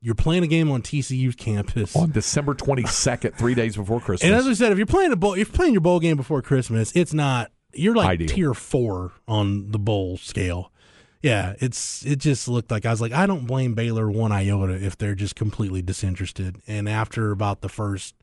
You're 0.00 0.14
playing 0.14 0.44
a 0.44 0.46
game 0.46 0.70
on 0.70 0.82
TCU's 0.82 1.34
campus. 1.34 1.96
on 1.96 2.10
December 2.10 2.54
22nd, 2.54 3.34
three 3.34 3.54
days 3.54 3.76
before 3.76 4.00
Christmas. 4.00 4.24
And 4.24 4.34
as 4.34 4.46
I 4.46 4.52
said, 4.52 4.72
if 4.72 4.78
you're 4.78 4.86
playing 4.86 5.12
a 5.12 5.16
bowl, 5.16 5.32
if 5.32 5.48
you're 5.48 5.56
playing 5.56 5.72
your 5.72 5.80
bowl 5.80 6.00
game 6.00 6.16
before 6.16 6.42
Christmas, 6.42 6.92
it's 6.94 7.14
not. 7.14 7.50
You're 7.72 7.94
like 7.94 8.08
Ideal. 8.08 8.28
tier 8.28 8.54
four 8.54 9.12
on 9.26 9.70
the 9.70 9.78
bowl 9.78 10.16
scale. 10.16 10.72
Yeah, 11.22 11.54
it's 11.58 12.06
it 12.06 12.16
just 12.20 12.46
looked 12.46 12.70
like 12.70 12.86
I 12.86 12.90
was 12.90 13.00
like 13.00 13.12
I 13.12 13.26
don't 13.26 13.46
blame 13.46 13.74
Baylor 13.74 14.10
one 14.10 14.32
iota 14.32 14.74
if 14.74 14.96
they're 14.96 15.14
just 15.14 15.34
completely 15.34 15.82
disinterested. 15.82 16.58
And 16.66 16.88
after 16.88 17.32
about 17.32 17.62
the 17.62 17.68
first 17.68 18.14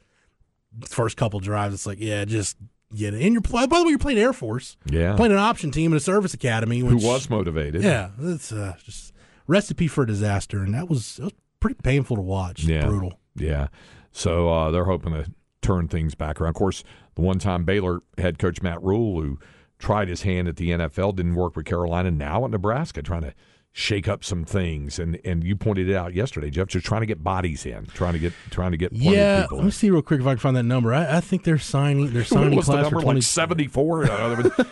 first 0.88 1.18
couple 1.18 1.40
drives, 1.40 1.74
it's 1.74 1.86
like 1.86 2.00
yeah, 2.00 2.24
just 2.26 2.56
get 2.96 3.14
it. 3.14 3.22
And 3.22 3.34
you're. 3.34 3.42
By 3.42 3.66
the 3.66 3.84
way, 3.84 3.90
you're 3.90 4.00
playing 4.00 4.20
Air 4.20 4.34
Force, 4.34 4.78
yeah, 4.86 5.16
playing 5.16 5.34
an 5.34 5.38
option 5.38 5.70
team 5.72 5.92
in 5.92 5.98
a 5.98 6.00
service 6.00 6.34
academy, 6.34 6.80
who 6.80 6.96
was 6.96 7.30
motivated. 7.30 7.84
yeah, 7.84 8.12
it's 8.20 8.52
uh, 8.52 8.76
just 8.84 9.14
recipe 9.48 9.88
for 9.88 10.06
disaster, 10.06 10.64
and 10.64 10.74
that 10.74 10.90
was, 10.90 11.20
it 11.20 11.24
was 11.26 11.34
pretty 11.64 11.80
painful 11.82 12.18
to 12.18 12.22
watch. 12.22 12.64
Yeah. 12.66 12.86
brutal. 12.86 13.20
Yeah. 13.36 13.68
So 14.12 14.50
uh, 14.50 14.70
they're 14.70 14.84
hoping 14.86 15.14
to 15.14 15.32
turn 15.62 15.88
things 15.88 16.14
back 16.14 16.40
around. 16.40 16.50
Of 16.50 16.56
course, 16.56 16.84
the 17.16 17.22
one 17.22 17.40
time 17.40 17.64
Baylor 17.64 18.02
head 18.18 18.38
coach 18.38 18.62
Matt 18.62 18.84
Rhule, 18.84 19.22
who 19.22 19.40
tried 19.80 20.10
his 20.10 20.24
hand 20.24 20.48
at 20.48 20.58
the 20.58 20.72
NFL, 20.72 21.16
didn't 21.16 21.36
work 21.36 21.56
with 21.56 21.66
Carolina, 21.66 22.12
now 22.12 22.44
at 22.46 22.52
Nebraska, 22.52 23.02
trying 23.02 23.22
to 23.22 23.34
shake 23.72 24.08
up 24.08 24.24
some 24.26 24.44
things. 24.44 25.00
And 25.00 25.20
and 25.24 25.42
you 25.44 25.56
pointed 25.56 25.90
it 25.90 25.96
out 25.96 26.14
yesterday, 26.14 26.50
Jeff, 26.50 26.68
just 26.68 26.86
trying 26.86 27.02
to 27.02 27.08
get 27.08 27.24
bodies 27.24 27.66
in, 27.66 27.86
trying 27.88 28.14
to 28.14 28.20
get 28.20 28.34
trying 28.52 28.72
to 28.72 28.78
get 28.78 28.92
Yeah, 28.92 29.44
people 29.44 29.60
let 29.60 29.66
me 29.66 29.72
see 29.72 29.90
real 29.90 30.02
quick 30.02 30.20
if 30.20 30.28
I 30.28 30.32
can 30.32 30.40
find 30.40 30.58
that 30.58 30.64
number. 30.64 30.94
I, 30.94 31.18
I 31.18 31.22
think 31.22 31.44
they're 31.46 31.58
signing. 31.58 32.12
They're 32.14 32.24
signing 32.26 32.50
What 32.50 32.58
was 32.58 32.66
the 32.68 32.74
class 32.74 32.84
number 32.84 33.00
for 33.00 33.04
twenty. 33.04 33.20
like 33.22 33.24
seventy 33.24 33.68
four? 33.68 34.06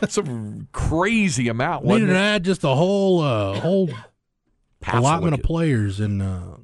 some 0.09 0.67
crazy 0.73 1.47
amount. 1.47 1.85
Needed 1.85 2.07
to 2.07 2.17
add 2.17 2.43
just 2.43 2.63
a 2.65 2.75
whole 2.75 3.21
uh, 3.21 3.59
whole 3.59 3.89
allotment 4.87 5.33
of 5.35 5.41
players, 5.43 5.99
and 5.99 6.21
uh, 6.21 6.57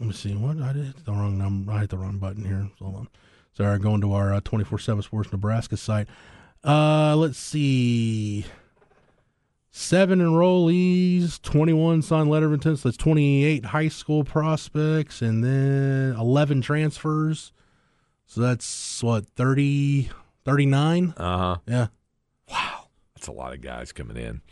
Let 0.00 0.06
me 0.08 0.12
see. 0.12 0.34
What 0.34 0.60
I 0.60 0.72
did 0.72 0.94
the 1.04 1.12
wrong 1.12 1.38
number. 1.38 1.72
I 1.72 1.80
hit 1.80 1.90
the 1.90 1.98
wrong 1.98 2.18
button 2.18 2.44
here. 2.44 2.68
Hold 2.80 2.96
on. 2.96 3.08
Sorry, 3.54 3.78
going 3.78 4.00
to 4.02 4.12
our 4.12 4.38
twenty 4.42 4.64
four 4.64 4.78
seven 4.78 5.02
Sports 5.02 5.32
Nebraska 5.32 5.76
site. 5.76 6.08
Uh, 6.62 7.16
let's 7.16 7.38
see. 7.38 8.44
Seven 9.70 10.18
enrollees, 10.20 11.40
twenty 11.40 11.72
one 11.72 12.02
signed 12.02 12.28
letter 12.28 12.46
of 12.46 12.52
intent. 12.52 12.78
So 12.80 12.88
that's 12.88 12.98
twenty 12.98 13.44
eight 13.44 13.66
high 13.66 13.88
school 13.88 14.24
prospects, 14.24 15.22
and 15.22 15.42
then 15.42 16.14
eleven 16.18 16.60
transfers. 16.60 17.52
So 18.26 18.40
that's 18.40 19.02
what 19.02 19.24
30, 19.36 20.10
39? 20.44 21.14
Uh 21.16 21.38
huh. 21.38 21.56
Yeah. 21.66 21.86
Wow. 22.50 22.88
That's 23.14 23.28
a 23.28 23.32
lot 23.32 23.52
of 23.52 23.60
guys 23.60 23.92
coming 23.92 24.16
in 24.16 24.42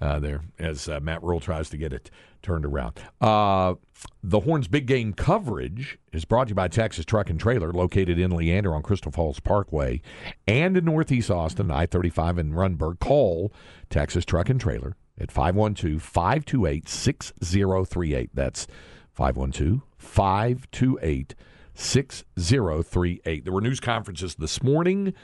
uh, 0.00 0.18
there 0.18 0.42
as 0.58 0.88
uh, 0.88 1.00
Matt 1.00 1.22
Rhule 1.22 1.40
tries 1.40 1.68
to 1.70 1.76
get 1.76 1.92
it 1.92 2.10
turned 2.42 2.64
around. 2.64 2.98
Uh, 3.20 3.74
the 4.22 4.40
Horns 4.40 4.68
Big 4.68 4.86
Game 4.86 5.12
coverage 5.12 5.98
is 6.12 6.24
brought 6.24 6.44
to 6.44 6.50
you 6.50 6.54
by 6.54 6.68
Texas 6.68 7.04
Truck 7.04 7.28
and 7.28 7.38
Trailer, 7.38 7.72
located 7.72 8.18
in 8.18 8.30
Leander 8.30 8.74
on 8.74 8.82
Crystal 8.82 9.12
Falls 9.12 9.40
Parkway 9.40 10.00
and 10.46 10.76
in 10.76 10.84
Northeast 10.84 11.30
Austin, 11.30 11.70
I 11.70 11.86
35 11.86 12.38
in 12.38 12.52
Rundberg. 12.52 12.98
Call 13.00 13.52
Texas 13.90 14.24
Truck 14.24 14.48
and 14.48 14.60
Trailer 14.60 14.96
at 15.18 15.30
512 15.30 16.02
528 16.02 16.88
6038. 16.88 18.30
That's 18.32 18.66
512 19.12 19.82
528 19.98 21.34
6038. 21.74 23.44
There 23.44 23.52
were 23.52 23.60
news 23.60 23.80
conferences 23.80 24.34
this 24.36 24.62
morning 24.62 25.14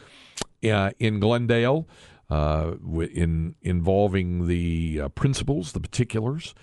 uh, 0.64 0.90
in 0.98 1.20
Glendale 1.20 1.86
uh, 2.30 2.72
in 3.12 3.54
involving 3.62 4.46
the 4.46 5.00
uh, 5.04 5.08
principals, 5.10 5.72
the 5.72 5.80
particulars. 5.80 6.54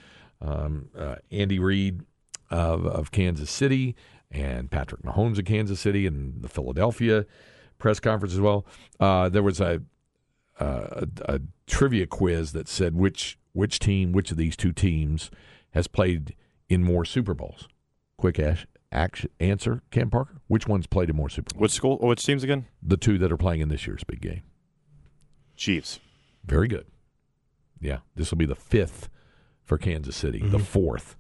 Um, 0.41 0.89
uh, 0.98 1.15
Andy 1.32 1.58
Reid 1.58 2.01
of, 2.50 2.86
of 2.86 3.12
Kansas 3.12 3.50
City 3.50 3.96
and 4.29 4.70
Patrick 4.70 5.01
Mahomes 5.03 5.39
of 5.39 5.46
Kansas 5.46 5.79
City 5.79 6.05
and 6.05 6.41
the 6.41 6.50
Philadelphia 6.50 7.25
press 7.77 8.00
conference 8.00 8.34
as 8.34 8.41
well. 8.41 8.65
Uh, 9.00 9.29
there 9.29 9.43
was 9.43 9.62
a, 9.62 9.82
a, 10.60 11.08
a 11.25 11.39
trivia 11.67 12.08
quiz 12.08 12.51
that 12.53 12.67
said 12.67 12.96
which 12.96 13.38
which 13.53 13.77
team, 13.77 14.12
which 14.12 14.32
of 14.32 14.38
these 14.38 14.58
two 14.58 14.72
teams 14.72 15.29
has 15.72 15.88
played 15.88 16.36
in 16.70 16.84
more 16.84 17.05
Super 17.05 17.34
Bowls. 17.36 17.67
Quick 18.17 18.39
ash, 18.39 18.65
action, 18.91 19.29
answer, 19.39 19.84
Cam 19.91 20.10
Parker. 20.10 20.41
Which 20.48 20.67
one's 20.67 20.88
played 20.88 21.10
in 21.10 21.15
more 21.15 21.29
Super 21.29 21.53
Bowls? 21.53 21.62
Which 21.62 21.72
school? 21.72 21.98
Which 22.00 22.25
teams 22.25 22.43
again? 22.43 22.65
The 22.82 22.98
two 22.98 23.17
that 23.20 23.32
are 23.32 23.38
playing 23.38 23.62
in 23.62 23.70
this 23.70 23.86
year's 23.86 24.03
big 24.03 24.22
game. 24.22 24.41
Chiefs. 25.55 26.00
Very 26.45 26.67
good. 26.67 26.86
Yeah, 27.79 28.00
this 28.15 28.31
will 28.31 28.38
be 28.38 28.45
the 28.45 28.55
fifth 28.55 29.10
for 29.63 29.77
Kansas 29.77 30.15
City, 30.15 30.39
the 30.39 30.60
fourth 30.60 31.15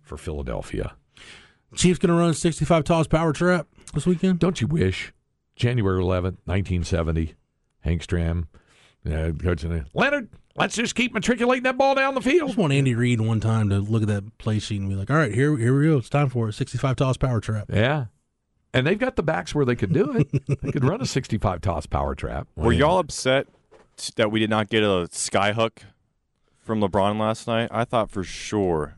for 0.00 0.16
Philadelphia. 0.16 0.94
Chiefs 1.74 1.98
going 1.98 2.08
to 2.08 2.18
run 2.18 2.32
65 2.32 2.84
toss 2.84 3.06
power 3.06 3.32
trap 3.32 3.66
this 3.94 4.06
weekend? 4.06 4.38
Don't 4.38 4.60
you 4.60 4.66
wish? 4.66 5.12
January 5.54 6.02
11th, 6.02 6.38
1970, 6.44 7.34
Hank 7.80 8.02
Stram, 8.02 8.46
uh, 9.06 9.32
coaching 9.42 9.84
Leonard, 9.92 10.30
let's 10.56 10.76
just 10.76 10.94
keep 10.94 11.12
matriculating 11.12 11.64
that 11.64 11.76
ball 11.76 11.94
down 11.94 12.14
the 12.14 12.20
field. 12.20 12.34
I 12.34 12.38
field. 12.38 12.48
just 12.50 12.58
want 12.58 12.72
Andy 12.72 12.94
Reid 12.94 13.20
one 13.20 13.40
time 13.40 13.68
to 13.70 13.78
look 13.78 14.02
at 14.02 14.08
that 14.08 14.38
play 14.38 14.58
sheet 14.58 14.80
and 14.80 14.88
be 14.88 14.94
like, 14.94 15.10
all 15.10 15.16
right, 15.16 15.34
here, 15.34 15.56
here 15.56 15.78
we 15.78 15.86
go. 15.86 15.98
It's 15.98 16.08
time 16.08 16.28
for 16.28 16.48
it. 16.48 16.52
65 16.54 16.96
toss 16.96 17.16
power 17.16 17.40
trap. 17.40 17.66
Yeah. 17.72 18.06
And 18.72 18.86
they've 18.86 18.98
got 18.98 19.16
the 19.16 19.22
backs 19.22 19.54
where 19.54 19.64
they 19.64 19.76
could 19.76 19.92
do 19.92 20.12
it. 20.12 20.60
they 20.62 20.72
could 20.72 20.84
run 20.84 21.00
a 21.00 21.06
65 21.06 21.60
toss 21.60 21.86
power 21.86 22.14
trap. 22.14 22.48
Were 22.56 22.72
y'all 22.72 22.98
upset 22.98 23.46
that 24.16 24.30
we 24.30 24.40
did 24.40 24.50
not 24.50 24.68
get 24.68 24.82
a 24.82 25.08
skyhook 25.10 25.78
from 26.58 26.80
LeBron 26.80 27.18
last 27.18 27.46
night? 27.46 27.68
I 27.70 27.84
thought 27.84 28.10
for 28.10 28.24
sure. 28.24 28.94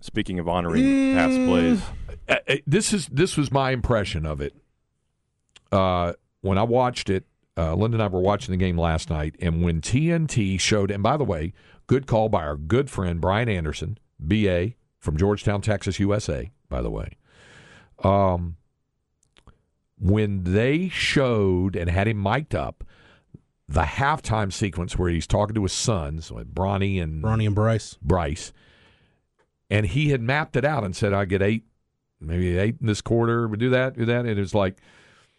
Speaking 0.00 0.38
of 0.38 0.48
honoring 0.48 1.14
past 1.14 1.36
plays, 1.46 1.80
uh, 2.28 2.56
this 2.66 2.92
is 2.92 3.06
this 3.06 3.38
was 3.38 3.50
my 3.50 3.70
impression 3.70 4.26
of 4.26 4.40
it. 4.40 4.54
Uh, 5.72 6.12
when 6.42 6.58
I 6.58 6.62
watched 6.62 7.08
it, 7.08 7.24
uh, 7.56 7.74
Linda 7.74 7.94
and 7.96 8.02
I 8.02 8.08
were 8.08 8.20
watching 8.20 8.52
the 8.52 8.58
game 8.58 8.76
last 8.76 9.08
night, 9.08 9.34
and 9.40 9.62
when 9.62 9.80
TNT 9.80 10.60
showed, 10.60 10.90
and 10.90 11.02
by 11.02 11.16
the 11.16 11.24
way, 11.24 11.54
good 11.86 12.06
call 12.06 12.28
by 12.28 12.42
our 12.42 12.56
good 12.56 12.90
friend 12.90 13.18
Brian 13.18 13.48
Anderson, 13.48 13.98
BA 14.20 14.72
from 14.98 15.16
Georgetown, 15.16 15.62
Texas, 15.62 15.98
USA. 15.98 16.50
By 16.68 16.82
the 16.82 16.90
way, 16.90 17.16
um, 18.02 18.56
when 19.98 20.44
they 20.44 20.88
showed 20.88 21.76
and 21.76 21.88
had 21.88 22.08
him 22.08 22.18
mic'd 22.18 22.54
up, 22.54 22.84
the 23.68 23.82
halftime 23.82 24.52
sequence 24.52 24.98
where 24.98 25.10
he's 25.10 25.26
talking 25.26 25.54
to 25.54 25.62
his 25.62 25.72
sons, 25.72 26.30
with 26.30 26.54
Bronny 26.54 27.02
and 27.02 27.22
Ronnie 27.22 27.46
and 27.46 27.54
Bryce. 27.54 27.96
Bryce, 28.02 28.52
and 29.70 29.86
he 29.86 30.10
had 30.10 30.20
mapped 30.20 30.56
it 30.56 30.64
out 30.64 30.84
and 30.84 30.94
said, 30.94 31.12
"I 31.12 31.24
get 31.24 31.42
eight, 31.42 31.64
maybe 32.20 32.58
eight 32.58 32.76
in 32.80 32.86
this 32.86 33.00
quarter. 33.00 33.48
We 33.48 33.56
do 33.56 33.70
that, 33.70 33.96
do 33.96 34.04
that." 34.04 34.20
And 34.26 34.28
it 34.28 34.38
was 34.38 34.54
like, 34.54 34.76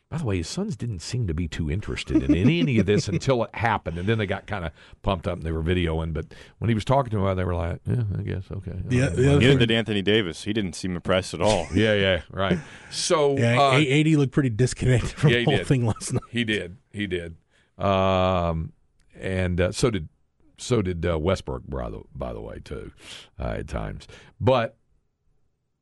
by 0.10 0.18
the 0.18 0.26
way, 0.26 0.38
his 0.38 0.48
sons 0.48 0.76
didn't 0.76 1.00
seem 1.00 1.28
to 1.28 1.34
be 1.34 1.48
too 1.48 1.70
interested 1.70 2.22
in 2.24 2.36
any, 2.36 2.60
any 2.60 2.80
of 2.80 2.86
this 2.86 3.08
until 3.16 3.44
it 3.44 3.54
happened, 3.56 3.98
and 4.00 4.08
then 4.08 4.18
they 4.18 4.26
got 4.26 4.48
kind 4.48 4.66
of 4.66 4.72
pumped 5.04 5.28
up 5.28 5.36
and 5.38 5.44
they 5.44 5.52
were 5.52 5.64
videoing. 5.64 6.14
But 6.14 6.28
when 6.58 6.70
he 6.70 6.74
was 6.76 6.86
talking 6.86 7.12
to 7.12 7.18
them, 7.24 7.38
they 7.38 7.44
were 7.44 7.56
like, 7.56 7.80
"Yeah, 7.86 8.04
I 8.18 8.22
guess 8.24 8.44
okay." 8.52 8.74
The- 8.86 9.02
All 9.04 9.08
right, 9.10 9.16
the 9.16 9.40
neither 9.40 9.60
did 9.60 9.72
Anthony 9.72 10.02
Davis. 10.02 10.44
He 10.44 10.52
didn't 10.54 10.74
seem 10.74 10.96
impressed 10.96 11.36
at 11.36 11.42
all. 11.42 11.68
yeah, 11.76 11.94
yeah, 11.94 12.22
right. 12.32 12.58
So 12.90 13.38
Yeah, 13.38 13.60
uh, 13.62 13.74
A- 13.78 14.02
AD 14.02 14.08
looked 14.18 14.32
pretty 14.34 14.50
disconnected 14.50 15.12
from 15.18 15.30
yeah, 15.32 15.38
the 15.40 15.44
whole 15.46 15.58
did. 15.58 15.68
thing 15.68 15.86
last 15.86 16.12
night. 16.14 16.24
He 16.32 16.44
did. 16.44 16.78
He 16.92 17.06
did. 17.08 17.36
Um, 17.78 18.74
and 19.20 19.60
uh, 19.60 19.72
so 19.72 19.90
did 19.90 20.10
so 20.58 20.82
did 20.82 21.06
uh, 21.06 21.20
Westbrook, 21.20 21.64
by 21.68 21.90
the 21.90 22.02
by 22.14 22.34
the 22.34 22.42
way, 22.42 22.60
too, 22.64 22.92
uh, 23.40 23.56
at 23.58 23.68
times. 23.68 24.08
But 24.40 24.78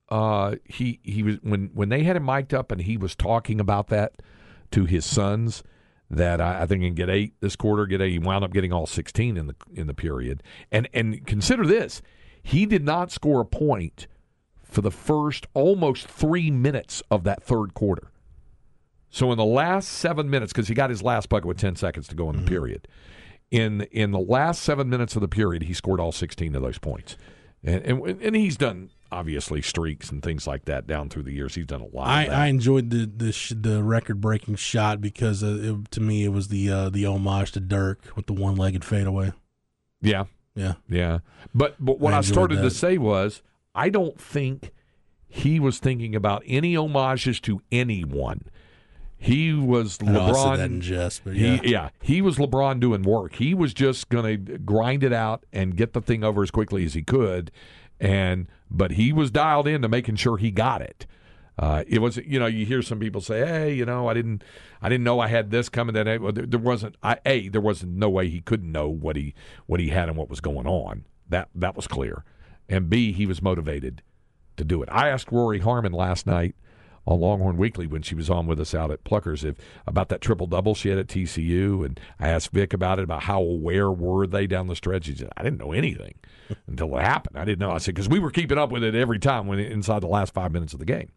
uh, 0.10 0.56
he 0.66 1.00
he 1.04 1.24
was 1.24 1.38
when 1.42 1.72
when 1.74 1.90
they 1.90 2.04
had 2.04 2.16
him 2.16 2.26
mic'd 2.26 2.54
up 2.54 2.72
and 2.72 2.82
he 2.82 2.98
was 2.98 3.16
talking 3.16 3.60
about 3.60 3.88
that 3.88 4.14
to 4.72 4.86
his 4.86 5.06
sons. 5.06 5.64
That 6.10 6.40
I, 6.42 6.64
I 6.64 6.66
think 6.68 6.84
can 6.84 6.94
get 6.94 7.10
eight 7.10 7.34
this 7.40 7.56
quarter. 7.56 7.88
Get 7.88 8.02
eight. 8.02 8.12
He 8.12 8.20
wound 8.20 8.44
up 8.44 8.54
getting 8.54 8.72
all 8.72 8.86
sixteen 8.86 9.38
in 9.38 9.48
the 9.48 9.56
in 9.74 9.88
the 9.88 9.94
period. 9.94 10.44
And 10.72 10.88
and 10.94 11.26
consider 11.26 11.66
this: 11.66 12.02
he 12.44 12.66
did 12.66 12.84
not 12.84 13.12
score 13.12 13.42
a 13.42 13.46
point 13.46 14.08
for 14.64 14.82
the 14.82 14.92
first 14.92 15.48
almost 15.54 16.08
three 16.08 16.52
minutes 16.52 17.02
of 17.10 17.24
that 17.24 17.44
third 17.44 17.74
quarter. 17.74 18.12
So 19.14 19.32
in 19.32 19.38
the 19.38 19.46
last 19.46 19.90
seven 19.90 20.28
minutes, 20.28 20.52
because 20.52 20.68
he 20.68 20.74
got 20.74 20.90
his 20.90 21.04
last 21.04 21.30
bucket 21.30 21.46
with 21.46 21.60
ten 21.60 21.76
seconds 21.76 22.08
to 22.08 22.16
go 22.16 22.32
in 22.32 22.36
the 22.36 22.50
period, 22.50 22.88
in 23.52 23.82
in 23.92 24.10
the 24.10 24.20
last 24.20 24.64
seven 24.64 24.90
minutes 24.90 25.16
of 25.16 25.22
the 25.22 25.28
period, 25.28 25.62
he 25.62 25.74
scored 25.74 26.00
all 26.00 26.12
sixteen 26.12 26.56
of 26.56 26.64
those 26.64 26.80
points, 26.80 27.16
and 27.64 27.84
and, 27.84 28.22
and 28.24 28.36
he's 28.36 28.58
done 28.58 28.90
obviously 29.12 29.62
streaks 29.62 30.10
and 30.10 30.24
things 30.24 30.48
like 30.48 30.66
that 30.66 30.88
down 30.88 31.10
through 31.10 31.22
the 31.22 31.32
years. 31.32 31.54
He's 31.54 31.68
done 31.68 31.82
a 31.82 31.96
lot. 31.96 32.08
I, 32.08 32.24
of 32.24 32.30
that. 32.30 32.40
I 32.40 32.48
enjoyed 32.48 32.90
the 32.90 33.06
the, 33.06 33.32
sh- 33.32 33.54
the 33.56 33.84
record 33.84 34.20
breaking 34.20 34.56
shot 34.56 35.00
because 35.00 35.44
uh, 35.44 35.60
it, 35.62 35.92
to 35.92 36.02
me 36.02 36.24
it 36.24 36.30
was 36.30 36.48
the 36.48 36.72
uh, 36.72 36.90
the 36.90 37.06
homage 37.06 37.52
to 37.52 37.60
Dirk 37.60 38.00
with 38.16 38.26
the 38.26 38.34
one 38.34 38.56
legged 38.56 38.84
fadeaway. 38.84 39.32
yeah, 40.02 40.24
Yeah, 40.56 40.74
yeah. 40.90 41.20
But 41.54 41.76
but 41.80 42.00
what 42.00 42.16
I 42.16 42.18
I, 42.18 42.22
started 42.22 42.64
to 42.64 42.72
say 42.72 42.98
was 42.98 43.44
I 43.76 43.90
don't 43.90 44.20
think 44.20 44.72
he 45.28 45.60
was 45.60 45.78
thinking 45.78 46.16
about 46.16 46.42
any 46.48 46.74
homages 46.74 47.40
to 47.42 47.62
anyone. 47.72 48.46
He 49.24 49.54
was 49.54 50.00
I 50.02 50.06
know 50.12 50.26
I 50.26 50.30
LeBron. 50.32 50.58
said 50.58 50.72
that 50.72 50.80
jest, 50.80 51.22
but 51.24 51.36
yeah, 51.36 51.56
He, 51.62 51.72
yeah, 51.72 51.90
he 52.02 52.22
was 52.22 52.36
LeBron 52.38 52.82
doing 52.82 53.04
work. 53.04 53.36
He 53.36 53.54
was 53.54 53.74
just 53.74 54.10
going 54.10 54.46
to 54.46 54.58
grind 54.58 55.02
it 55.02 55.14
out 55.14 55.46
and 55.54 55.78
get 55.78 55.94
the 55.94 56.02
thing 56.02 56.26
over 56.26 56.44
as 56.44 56.52
quickly 56.52 56.84
as 56.84 56.94
he 56.94 57.04
could, 57.04 57.50
and 58.02 58.48
but 58.70 58.92
he 58.92 59.14
was 59.14 59.32
dialed 59.32 59.66
in 59.66 59.82
to 59.82 59.88
making 59.88 60.18
sure 60.18 60.36
he 60.36 60.52
got 60.52 60.82
it. 60.82 61.06
Uh, 61.58 61.84
it 61.88 62.00
was, 62.00 62.18
you 62.18 62.38
know, 62.38 62.48
you 62.48 62.66
hear 62.66 62.82
some 62.82 63.00
people 63.00 63.22
say, 63.22 63.46
"Hey, 63.46 63.74
you 63.74 63.86
know, 63.86 64.10
I 64.10 64.14
didn't, 64.14 64.44
I 64.82 64.90
didn't 64.90 65.06
know 65.06 65.22
I 65.22 65.28
had 65.28 65.52
this 65.52 65.70
coming." 65.70 65.94
That 65.94 66.20
well, 66.20 66.34
there, 66.34 66.46
there 66.46 66.60
wasn't. 66.60 66.96
I, 67.02 67.18
a, 67.26 67.48
there 67.48 67.62
wasn't 67.62 67.94
no 67.94 68.10
way 68.10 68.28
he 68.28 68.42
couldn't 68.42 68.72
know 68.72 68.90
what 68.90 69.16
he 69.16 69.34
what 69.68 69.80
he 69.80 69.88
had 69.90 70.10
and 70.10 70.18
what 70.18 70.30
was 70.30 70.42
going 70.42 70.68
on. 70.68 71.06
That 71.30 71.48
that 71.56 71.78
was 71.78 71.88
clear. 71.88 72.26
And 72.68 72.90
B, 72.90 73.14
he 73.14 73.26
was 73.26 73.42
motivated 73.42 74.02
to 74.58 74.66
do 74.66 74.82
it. 74.84 74.90
I 74.92 75.08
asked 75.10 75.32
Rory 75.32 75.60
Harmon 75.60 75.94
last 75.94 76.26
night 76.28 76.56
on 77.06 77.20
Longhorn 77.20 77.58
Weekly 77.58 77.86
when 77.88 78.02
she 78.02 78.16
was 78.16 78.30
on 78.30 78.48
with 78.48 78.60
us 78.60 78.74
out 78.74 78.92
at 78.92 79.04
Pluckers 79.04 79.44
if 79.44 79.58
about 79.86 80.10
that 80.10 80.22
triple 80.22 80.48
double 80.48 80.74
she 80.74 80.90
had 80.90 80.98
at 80.98 81.08
TCU, 81.08 81.86
and 81.86 82.00
I 82.20 82.30
asked 82.30 82.52
Vic 82.52 82.74
about 82.74 83.00
it 83.00 83.04
about 83.04 83.24
how 83.24 83.42
aware 83.42 83.92
were 83.92 84.26
they 84.26 84.48
down 84.48 84.68
the 84.68 84.76
stretch. 84.76 85.08
He 85.08 85.16
said 85.16 85.30
I 85.36 85.44
didn't 85.44 85.60
know 85.60 85.72
anything 85.74 86.16
until 86.68 86.98
it 86.98 87.02
happened. 87.02 87.38
I 87.38 87.46
didn't 87.46 87.60
know. 87.60 87.72
I 87.72 87.78
said 87.80 87.96
because 87.96 88.10
we 88.10 88.20
were 88.20 88.32
keeping 88.32 88.58
up 88.58 88.72
with 88.72 88.84
it 88.84 88.96
every 88.96 89.20
time 89.20 89.48
when 89.48 89.60
inside 89.60 90.00
the 90.02 90.08
last 90.08 90.34
five 90.34 90.52
minutes 90.52 90.74
of 90.74 90.80
the 90.80 90.86
game. 90.86 91.12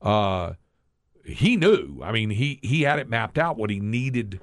Uh, 0.00 0.54
he 1.24 1.56
knew. 1.56 2.00
I 2.02 2.10
mean, 2.10 2.30
he 2.30 2.58
he 2.62 2.82
had 2.82 2.98
it 2.98 3.08
mapped 3.08 3.38
out 3.38 3.56
what 3.56 3.70
he 3.70 3.78
needed 3.78 4.40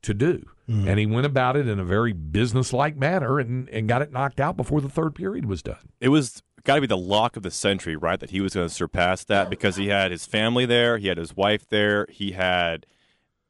to 0.00 0.14
do, 0.14 0.44
and 0.66 0.98
he 0.98 1.04
went 1.04 1.26
about 1.26 1.56
it 1.56 1.68
in 1.68 1.78
a 1.78 1.84
very 1.84 2.14
businesslike 2.14 2.96
manner 2.96 3.38
and 3.38 3.68
and 3.68 3.86
got 3.86 4.00
it 4.00 4.10
knocked 4.10 4.40
out 4.40 4.56
before 4.56 4.80
the 4.80 4.88
third 4.88 5.14
period 5.14 5.44
was 5.44 5.62
done. 5.62 5.90
it 6.00 6.08
was 6.08 6.42
got 6.64 6.76
to 6.76 6.80
be 6.80 6.86
the 6.86 6.96
lock 6.96 7.36
of 7.36 7.42
the 7.42 7.50
century, 7.50 7.96
right? 7.96 8.18
That 8.20 8.30
he 8.30 8.40
was 8.40 8.54
going 8.54 8.68
to 8.68 8.74
surpass 8.74 9.24
that 9.24 9.50
because 9.50 9.76
he 9.76 9.88
had 9.88 10.10
his 10.10 10.26
family 10.26 10.66
there, 10.66 10.98
he 10.98 11.08
had 11.08 11.18
his 11.18 11.36
wife 11.36 11.68
there, 11.68 12.06
he 12.10 12.32
had 12.32 12.86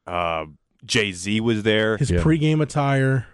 uh, 0.07 0.47
Jay 0.85 1.13
Z 1.13 1.41
was 1.41 1.63
there. 1.63 1.97
his 1.97 2.11
Yeah. 2.11 2.21
pregame 2.21 2.61
attire, 2.63 3.27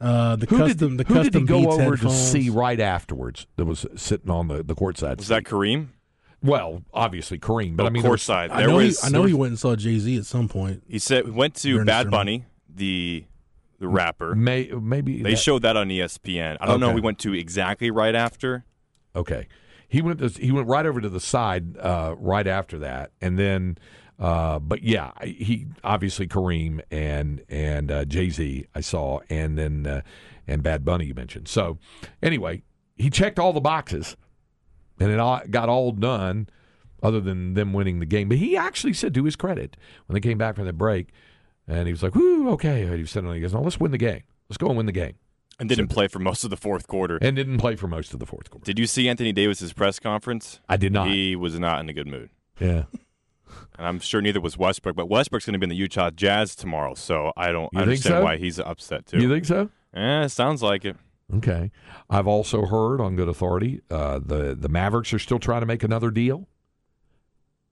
uh, 0.00 0.36
the 0.36 0.46
Who 0.46 0.58
custom, 0.58 0.96
did, 0.96 1.06
the 1.06 1.12
who 1.12 1.14
custom 1.22 1.46
did 1.46 1.54
he 1.56 1.62
go 1.64 1.70
over 1.70 1.82
headphones. 1.96 2.00
to 2.02 2.10
see 2.10 2.50
right 2.50 2.80
afterwards 2.80 3.46
that 3.56 3.64
was 3.66 3.86
sitting 3.96 4.30
on 4.30 4.48
the, 4.48 4.62
the 4.62 4.74
courtside 4.74 5.18
was 5.18 5.26
seat? 5.26 5.34
that 5.34 5.44
Kareem? 5.44 5.88
Well, 6.42 6.82
obviously 6.94 7.38
Kareem, 7.38 7.76
but 7.76 7.82
Oh, 7.84 7.86
I 7.86 7.90
mean, 7.90 8.02
there 8.02 8.10
was- 8.10 8.22
courtside. 8.22 8.50
I 8.50 8.60
There 8.60 8.68
know, 8.68 8.76
was, 8.76 9.00
he, 9.02 9.06
I 9.06 9.10
know 9.10 9.24
he 9.24 9.34
went 9.34 9.50
and 9.50 9.58
saw 9.58 9.76
Jay 9.76 9.98
Z 9.98 10.16
at 10.16 10.24
some 10.24 10.48
point. 10.48 10.82
He 10.88 10.98
said 10.98 11.26
he 11.26 11.30
went 11.30 11.54
to 11.56 11.84
Bad 11.84 12.10
Bunny, 12.10 12.46
the 12.74 13.24
the 13.78 13.88
rapper. 13.88 14.34
may, 14.34 14.68
maybe 14.68 15.22
They 15.22 15.30
that- 15.32 15.36
showed 15.38 15.62
that 15.62 15.76
on 15.76 15.88
ESPN. 15.88 16.56
I 16.60 16.66
don't 16.66 16.80
know. 16.80 16.86
Okay. 16.86 16.92
if 16.92 16.94
We 16.96 17.00
went 17.02 17.18
to 17.20 17.34
exactly 17.34 17.90
right 17.90 18.14
after. 18.14 18.64
Okay, 19.14 19.48
he 19.88 20.02
went. 20.02 20.20
To, 20.20 20.28
he 20.28 20.52
went 20.52 20.68
right 20.68 20.86
over 20.86 21.00
to 21.00 21.08
the 21.08 21.20
side 21.20 21.76
uh, 21.78 22.14
right 22.18 22.46
after 22.46 22.78
that, 22.78 23.12
and 23.20 23.38
then. 23.38 23.78
Uh, 24.18 24.58
but 24.58 24.82
yeah, 24.82 25.12
he 25.24 25.66
obviously 25.82 26.28
Kareem 26.28 26.82
and 26.90 27.42
and 27.48 27.90
uh, 27.90 28.04
Jay 28.04 28.28
Z 28.28 28.66
I 28.74 28.82
saw, 28.82 29.20
and 29.30 29.56
then 29.56 29.86
uh, 29.86 30.02
and 30.46 30.62
Bad 30.62 30.84
Bunny 30.84 31.06
you 31.06 31.14
mentioned. 31.14 31.48
So 31.48 31.78
anyway, 32.22 32.62
he 32.96 33.08
checked 33.08 33.38
all 33.38 33.54
the 33.54 33.62
boxes, 33.62 34.18
and 34.98 35.10
it 35.10 35.18
all, 35.18 35.40
got 35.48 35.70
all 35.70 35.92
done, 35.92 36.48
other 37.02 37.18
than 37.20 37.54
them 37.54 37.72
winning 37.72 37.98
the 37.98 38.04
game. 38.06 38.28
But 38.28 38.36
he 38.36 38.58
actually 38.58 38.92
said, 38.92 39.14
to 39.14 39.24
his 39.24 39.36
credit, 39.36 39.76
when 40.06 40.14
they 40.14 40.20
came 40.20 40.36
back 40.36 40.56
from 40.56 40.66
the 40.66 40.74
break, 40.74 41.08
and 41.66 41.86
he 41.86 41.92
was 41.92 42.02
like, 42.02 42.14
"Whoo, 42.14 42.50
okay." 42.50 42.82
And 42.82 42.94
he 42.94 43.40
goes, 43.40 43.54
"No, 43.54 43.62
let's 43.62 43.80
win 43.80 43.90
the 43.90 43.98
game. 43.98 44.22
Let's 44.50 44.58
go 44.58 44.68
and 44.68 44.76
win 44.76 44.86
the 44.86 44.92
game," 44.92 45.14
And 45.60 45.68
didn't 45.68 45.88
play 45.88 46.08
for 46.08 46.18
most 46.18 46.42
of 46.42 46.50
the 46.50 46.56
fourth 46.56 46.86
quarter. 46.88 47.18
and 47.22 47.36
didn't 47.36 47.58
play 47.58 47.76
for 47.76 47.86
most 47.86 48.12
of 48.14 48.18
the 48.18 48.26
fourth 48.26 48.50
quarter. 48.50 48.64
Did 48.64 48.78
you 48.78 48.86
see 48.86 49.08
Anthony 49.08 49.32
Davis's 49.32 49.72
press 49.72 49.98
conference? 50.00 50.58
I 50.68 50.76
did 50.76 50.92
not. 50.92 51.06
He 51.08 51.36
was 51.36 51.58
not 51.58 51.80
in 51.80 51.88
a 51.88 51.92
good 51.92 52.06
mood. 52.08 52.30
yeah. 52.58 52.84
And 53.76 53.86
I'm 53.86 53.98
sure 53.98 54.20
neither 54.20 54.40
was 54.40 54.56
Westbrook, 54.58 54.94
but 54.94 55.08
Westbrook's 55.08 55.46
going 55.46 55.54
to 55.54 55.58
be 55.58 55.64
in 55.64 55.70
the 55.70 55.76
Utah 55.76 56.10
Jazz 56.10 56.54
tomorrow, 56.54 56.94
so 56.94 57.32
I 57.36 57.50
don't 57.50 57.70
You 57.72 57.78
think 57.78 57.82
understand 57.82 58.12
so? 58.16 58.24
why 58.24 58.36
he's 58.36 58.58
upset 58.60 59.06
too. 59.06 59.18
You 59.18 59.28
think 59.28 59.44
so? 59.46 59.70
Eh, 59.94 60.28
sounds 60.28 60.62
like 60.62 60.84
it. 60.84 60.96
Okay. 61.34 61.70
I've 62.10 62.26
also 62.26 62.66
heard 62.66 63.00
on 63.00 63.16
good 63.16 63.28
authority 63.28 63.80
uh, 63.90 64.20
the 64.24 64.54
the 64.54 64.68
Mavericks 64.68 65.12
are 65.14 65.18
still 65.18 65.38
trying 65.38 65.60
to 65.60 65.66
make 65.66 65.82
another 65.82 66.10
deal, 66.10 66.46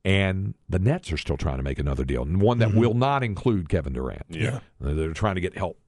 and 0.04 0.54
the 0.68 0.78
Nets 0.78 1.12
are 1.12 1.16
still 1.16 1.37
trying 1.37 1.59
to 1.59 1.62
make 1.62 1.78
another 1.78 2.04
deal, 2.04 2.25
one 2.25 2.59
that 2.59 2.75
will 2.75 2.95
not 2.95 3.23
include 3.23 3.68
Kevin 3.68 3.92
Durant. 3.92 4.23
Yeah. 4.30 4.61
They're 4.80 5.12
trying 5.12 5.35
to 5.35 5.40
get 5.40 5.57
help 5.59 5.78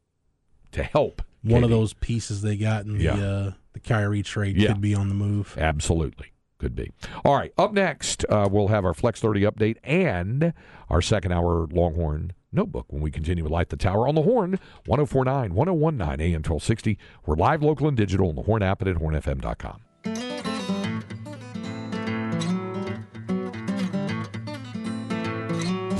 to 0.72 0.82
help 0.82 1.22
One 1.42 1.64
of 1.64 1.70
those 1.70 1.94
pieces 1.94 2.42
they 2.42 2.56
got 2.56 2.84
in 2.84 2.98
the 2.98 3.04
Yeah. 3.04 3.14
uh, 3.14 3.52
the 3.72 3.80
Kyrie 3.80 4.22
trade 4.22 4.56
Yeah. 4.56 4.72
could 4.72 4.80
be 4.80 4.94
on 4.94 5.08
the 5.08 5.14
move. 5.14 5.56
Absolutely. 5.58 6.32
Could 6.58 6.74
be. 6.76 6.90
All 7.24 7.34
right. 7.36 7.52
Up 7.56 7.72
next, 7.72 8.24
uh, 8.28 8.46
we'll 8.50 8.68
have 8.68 8.84
our 8.84 8.92
Flex 8.92 9.20
30 9.20 9.42
update 9.42 9.76
and 9.82 10.52
our 10.90 11.00
second 11.00 11.32
hour 11.32 11.66
Longhorn 11.72 12.32
notebook 12.52 12.92
when 12.92 13.00
we 13.00 13.10
continue 13.10 13.44
with 13.44 13.52
Light 13.52 13.70
the 13.70 13.76
Tower 13.76 14.06
on 14.06 14.14
the 14.14 14.22
Horn, 14.22 14.58
1049, 14.84 15.54
1019 15.54 16.20
AM 16.20 16.42
1260. 16.42 16.98
We're 17.24 17.36
live, 17.36 17.62
local, 17.62 17.88
and 17.88 17.96
digital 17.96 18.28
on 18.28 18.34
the 18.34 18.42
Horn 18.42 18.62
app 18.62 18.82
and 18.82 18.90
at 18.90 18.96
hornfm.com. 19.00 19.80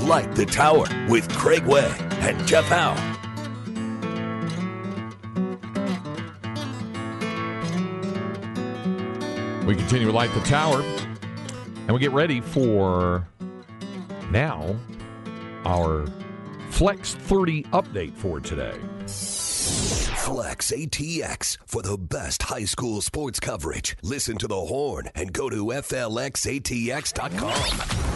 Light 0.07 0.33
the 0.35 0.45
Tower 0.45 0.85
with 1.09 1.29
Craig 1.33 1.63
Way 1.65 1.89
and 2.21 2.45
Jeff 2.47 2.65
Howe. 2.65 3.10
We 9.65 9.75
continue 9.75 10.07
to 10.07 10.13
Light 10.13 10.33
the 10.33 10.41
Tower, 10.41 10.81
and 10.81 11.91
we 11.91 11.99
get 11.99 12.11
ready 12.11 12.41
for 12.41 13.27
now 14.31 14.75
our 15.65 16.07
Flex 16.71 17.13
30 17.13 17.63
update 17.65 18.13
for 18.13 18.39
today. 18.39 18.77
Flex 19.05 20.71
ATX 20.71 21.57
for 21.65 21.83
the 21.83 21.97
best 21.97 22.43
high 22.43 22.65
school 22.65 23.01
sports 23.01 23.39
coverage. 23.39 23.95
Listen 24.01 24.37
to 24.37 24.47
the 24.47 24.55
horn 24.55 25.09
and 25.13 25.31
go 25.31 25.49
to 25.49 25.65
FLXATX.com. 25.65 27.53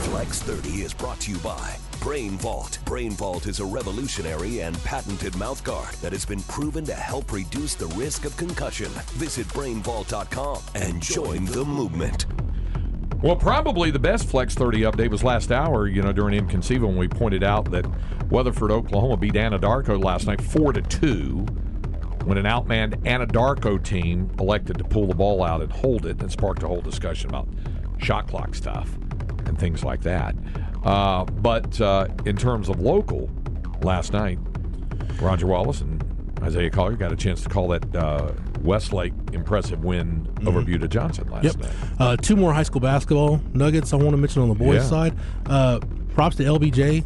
Flex 0.10 0.42
30 0.42 0.70
is 0.82 0.94
brought 0.94 1.20
to 1.22 1.32
you 1.32 1.38
by 1.40 1.78
Brain 2.06 2.38
Vault. 2.38 2.78
Brain 2.86 3.14
Vault 3.14 3.48
is 3.48 3.60
a 3.60 3.66
revolutionary 3.66 4.60
and 4.60 4.78
patented 4.84 5.34
mouthguard 5.34 6.00
that 6.02 6.12
has 6.12 6.24
been 6.24 6.44
proven 6.44 6.86
to 6.86 6.94
help 6.94 7.32
reduce 7.32 7.74
the 7.74 7.88
risk 7.88 8.26
of 8.26 8.38
concussion. 8.38 8.92
Visit 9.14 9.48
brainvault.com 9.48 10.62
and 10.76 11.02
join 11.02 11.46
the 11.46 11.66
movement. 11.66 12.28
Well, 13.24 13.36
probably 13.36 13.90
the 13.90 13.98
best 13.98 14.30
Flex 14.30 14.54
30 14.54 14.82
update 14.82 15.10
was 15.10 15.24
last 15.24 15.52
hour, 15.52 15.88
you 15.88 16.04
know, 16.04 16.14
during 16.14 16.36
Inconceivable 16.36 16.90
when 16.90 17.00
we 17.00 17.08
pointed 17.08 17.44
out 17.44 17.72
that 17.72 17.88
Weatherford, 18.30 18.70
Oklahoma 18.70 19.18
beat 19.18 19.34
Anadarko 19.34 20.02
last 20.02 20.28
night 20.28 20.40
4 20.40 20.74
to 20.74 20.84
2 20.84 21.40
when 22.26 22.38
an 22.38 22.46
outmanned 22.46 23.02
Anadarko 23.06 23.84
team 23.84 24.30
elected 24.38 24.78
to 24.78 24.84
pull 24.84 25.08
the 25.08 25.16
ball 25.16 25.44
out 25.44 25.64
and 25.64 25.72
hold 25.72 26.06
it 26.06 26.22
and 26.22 26.32
sparked 26.32 26.62
a 26.62 26.68
whole 26.68 26.82
discussion 26.82 27.32
about 27.32 27.48
shot 27.98 28.28
clock 28.28 28.54
stuff 28.54 28.96
and 29.48 29.58
things 29.58 29.84
like 29.84 30.02
that. 30.02 30.36
Uh, 30.86 31.26
but 31.26 31.80
uh, 31.82 32.08
in 32.26 32.38
terms 32.38 32.70
of 32.70 32.80
local, 32.80 33.30
last 33.82 34.14
night, 34.14 34.38
Roger 35.20 35.48
Wallace 35.48 35.82
and 35.82 36.04
Isaiah 36.44 36.70
Collier 36.70 36.96
got 36.98 37.12
a 37.12 37.16
chance 37.16 37.42
to 37.44 37.50
call 37.50 37.68
that 37.70 37.96
uh, 37.96 38.32
Westlake 38.62 39.14
impressive 39.34 39.84
win 39.84 40.28
over 40.46 40.62
Buda 40.62 40.88
Johnson 40.88 41.28
last 41.30 41.44
Yep. 41.46 41.56
night. 41.58 41.72
Uh, 42.00 42.16
two 42.18 42.36
more 42.36 42.54
high 42.54 42.64
school 42.64 42.82
basketball 42.82 43.42
nuggets 43.54 43.94
I 43.94 43.96
want 43.96 44.12
to 44.12 44.18
mention 44.18 44.42
on 44.44 44.50
the 44.50 44.56
boys' 44.56 44.76
Yeah. 44.76 44.84
side. 44.84 45.14
Uh, 45.48 45.80
props 46.14 46.36
to 46.38 46.44
LBJ. 46.44 47.04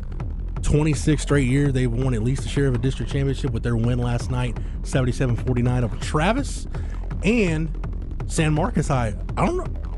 26 0.61 1.21
straight 1.21 1.47
years 1.47 1.71
they've 1.71 1.89
won 1.91 2.13
at 2.13 2.21
least 2.21 2.45
a 2.45 2.49
share 2.49 2.67
of 2.67 2.75
a 2.75 2.77
district 2.77 3.09
championship 3.09 3.51
with 3.53 3.63
their 3.63 3.77
win 3.77 3.97
last 3.97 4.29
night 4.29 4.57
77-49 4.83 5.83
over 5.85 5.95
Travis 5.97 6.67
and 7.23 7.69
San 8.27 8.53
Marcos 8.53 8.89
High. 8.89 9.15
I 9.37 9.45
don't 9.45 9.55
know 9.55 9.88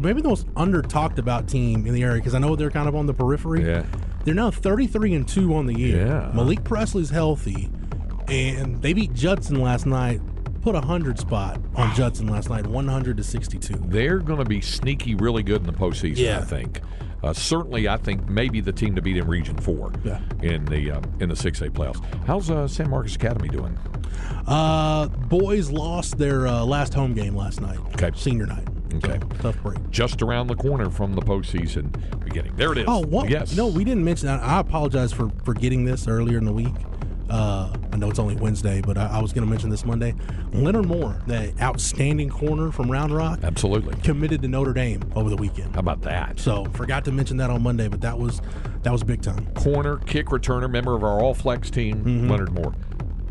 maybe 0.00 0.20
the 0.22 0.28
most 0.28 0.46
under 0.56 0.82
talked 0.82 1.18
about 1.18 1.48
team 1.48 1.86
in 1.86 1.94
the 1.94 2.02
area 2.02 2.16
because 2.16 2.34
I 2.34 2.38
know 2.38 2.56
they're 2.56 2.70
kind 2.70 2.88
of 2.88 2.94
on 2.96 3.06
the 3.06 3.14
periphery. 3.14 3.64
Yeah. 3.66 3.84
They're 4.24 4.34
now 4.34 4.50
33 4.50 5.14
and 5.14 5.28
2 5.28 5.54
on 5.54 5.66
the 5.66 5.74
year. 5.78 6.06
Yeah. 6.06 6.30
Malik 6.34 6.64
Presley's 6.64 7.10
healthy 7.10 7.70
and 8.28 8.80
they 8.80 8.92
beat 8.92 9.12
Judson 9.12 9.60
last 9.60 9.86
night. 9.86 10.20
Put 10.62 10.74
a 10.74 10.78
100 10.78 11.18
spot 11.18 11.60
on 11.74 11.94
Judson 11.94 12.26
last 12.26 12.48
night, 12.48 12.66
100 12.66 13.18
to 13.18 13.22
62. 13.22 13.74
they're 13.88 14.18
going 14.18 14.38
to 14.38 14.46
be 14.46 14.62
sneaky, 14.62 15.14
really 15.14 15.42
good 15.42 15.60
in 15.60 15.66
the 15.66 15.74
postseason. 15.74 16.16
Yeah. 16.16 16.38
I 16.38 16.42
think. 16.42 16.80
Uh, 17.22 17.32
certainly, 17.34 17.86
I 17.88 17.96
think 17.98 18.26
maybe 18.28 18.60
the 18.60 18.72
team 18.72 18.94
to 18.96 19.02
beat 19.02 19.16
in 19.18 19.26
Region 19.26 19.56
Four 19.58 19.92
Yeah. 20.04 20.20
in 20.42 20.64
the 20.66 20.90
uh, 20.92 21.00
in 21.20 21.28
the 21.30 21.36
six 21.36 21.60
A 21.62 21.68
playoffs. 21.68 22.02
How's 22.26 22.50
uh, 22.50 22.66
San 22.68 22.88
Marcos 22.90 23.14
Academy 23.16 23.48
doing? 23.48 23.78
Uh, 24.46 25.08
boys 25.08 25.70
lost 25.70 26.18
their 26.18 26.46
uh, 26.46 26.64
last 26.64 26.92
home 26.94 27.14
game 27.14 27.34
last 27.34 27.60
night. 27.60 27.78
Okay. 27.94 28.10
Senior 28.14 28.46
night. 28.46 28.66
Okay. 28.96 29.18
Tough 29.40 29.60
break. 29.62 29.90
Just 29.90 30.22
around 30.22 30.46
the 30.48 30.56
corner 30.56 30.90
from 30.90 31.14
the 31.14 31.22
postseason 31.22 31.92
beginning. 32.24 32.54
There 32.56 32.72
it 32.72 32.78
is. 32.78 32.84
Oh, 32.88 33.00
what? 33.06 33.28
Yes. 33.30 33.56
No, 33.56 33.66
we 33.66 33.84
didn't 33.84 34.04
mention 34.04 34.26
that. 34.26 34.40
I 34.42 34.60
apologize 34.60 35.12
for 35.12 35.30
forgetting 35.44 35.84
this 35.84 36.06
earlier 36.08 36.38
in 36.38 36.44
the 36.44 36.52
week. 36.52 36.74
Uh, 37.30 37.72
I 37.90 37.96
know 37.96 38.10
it's 38.10 38.18
only 38.18 38.36
Wednesday, 38.36 38.82
but 38.82 38.98
I, 38.98 39.06
I 39.06 39.22
was 39.22 39.32
going 39.32 39.44
to 39.46 39.50
mention 39.50 39.70
this 39.70 39.84
Monday. 39.86 40.14
Leonard 40.52 40.86
Moore, 40.86 41.18
the 41.26 41.54
outstanding 41.60 42.28
corner 42.28 42.70
from 42.70 42.90
Round 42.92 43.12
Rock, 43.12 43.40
Absolutely. 43.42 43.96
committed 44.02 44.42
to 44.42 44.48
Notre 44.48 44.74
Dame 44.74 45.02
over 45.16 45.30
the 45.30 45.36
weekend. 45.36 45.72
How 45.74 45.80
about 45.80 46.02
that? 46.02 46.38
So 46.38 46.66
forgot 46.74 47.04
to 47.06 47.12
mention 47.12 47.38
that 47.38 47.48
on 47.50 47.62
Monday, 47.62 47.88
but 47.88 48.02
that 48.02 48.16
was 48.18 48.42
that 48.82 48.92
was 48.92 49.02
big 49.02 49.22
time. 49.22 49.46
Corner 49.54 49.96
kick 49.98 50.26
returner, 50.26 50.70
member 50.70 50.94
of 50.94 51.02
our 51.02 51.18
All 51.20 51.32
Flex 51.34 51.70
team, 51.70 52.04
Mm-hmm. 52.04 52.30
Leonard 52.30 52.52
Moore. 52.52 52.74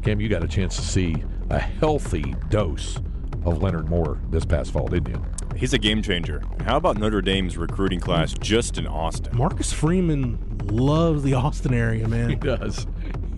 Cam, 0.01 0.19
you 0.19 0.27
got 0.27 0.43
a 0.43 0.47
chance 0.47 0.75
to 0.75 0.81
see 0.81 1.23
a 1.51 1.59
healthy 1.59 2.35
dose 2.49 2.97
of 3.45 3.61
Leonard 3.61 3.87
Moore 3.89 4.19
this 4.31 4.43
past 4.43 4.71
fall, 4.71 4.87
didn't 4.87 5.09
you? 5.15 5.23
He's 5.55 5.73
a 5.73 5.77
game 5.77 6.01
changer. 6.01 6.41
How 6.65 6.77
about 6.77 6.97
Notre 6.97 7.21
Dame's 7.21 7.57
recruiting 7.57 7.99
class 7.99 8.33
just 8.33 8.77
in 8.77 8.87
Austin? 8.87 9.35
Marcus 9.37 9.71
Freeman 9.71 10.37
loves 10.65 11.23
the 11.23 11.33
Austin 11.33 11.73
area, 11.73 12.07
man. 12.07 12.29
He 12.29 12.35
does. 12.35 12.87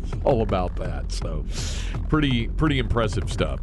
He's 0.04 0.14
all 0.24 0.42
about 0.42 0.76
that. 0.78 1.12
So, 1.12 1.46
pretty 2.10 2.48
pretty 2.48 2.80
impressive 2.80 3.32
stuff. 3.32 3.60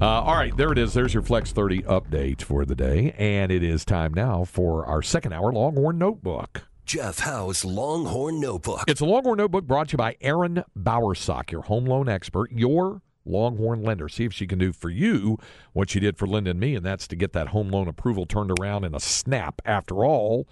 Uh, 0.00 0.06
all 0.06 0.34
right, 0.34 0.56
there 0.56 0.72
it 0.72 0.78
is. 0.78 0.94
There's 0.94 1.12
your 1.12 1.22
Flex 1.22 1.52
30 1.52 1.82
update 1.82 2.42
for 2.42 2.64
the 2.64 2.74
day, 2.74 3.14
and 3.18 3.52
it 3.52 3.62
is 3.62 3.84
time 3.84 4.14
now 4.14 4.44
for 4.44 4.86
our 4.86 5.02
second 5.02 5.32
hour 5.32 5.52
Longhorn 5.52 5.98
Notebook. 5.98 6.68
Jeff 6.86 7.20
Howe's 7.20 7.64
Longhorn 7.64 8.40
Notebook. 8.40 8.84
It's 8.88 9.00
a 9.00 9.04
Longhorn 9.04 9.36
Notebook 9.38 9.64
brought 9.64 9.90
to 9.90 9.92
you 9.92 9.98
by 9.98 10.16
Erin 10.20 10.64
Bowersock, 10.76 11.52
your 11.52 11.62
home 11.62 11.84
loan 11.84 12.08
expert, 12.08 12.50
your 12.50 13.02
Longhorn 13.24 13.82
lender. 13.82 14.08
See 14.08 14.24
if 14.24 14.32
she 14.32 14.46
can 14.46 14.58
do 14.58 14.72
for 14.72 14.90
you 14.90 15.38
what 15.72 15.90
she 15.90 16.00
did 16.00 16.16
for 16.16 16.26
Linda 16.26 16.50
and 16.50 16.60
me, 16.60 16.74
and 16.74 16.84
that's 16.84 17.06
to 17.08 17.16
get 17.16 17.32
that 17.34 17.48
home 17.48 17.68
loan 17.70 17.88
approval 17.88 18.26
turned 18.26 18.52
around 18.60 18.84
in 18.84 18.94
a 18.94 19.00
snap. 19.00 19.60
After 19.64 20.04
all, 20.04 20.48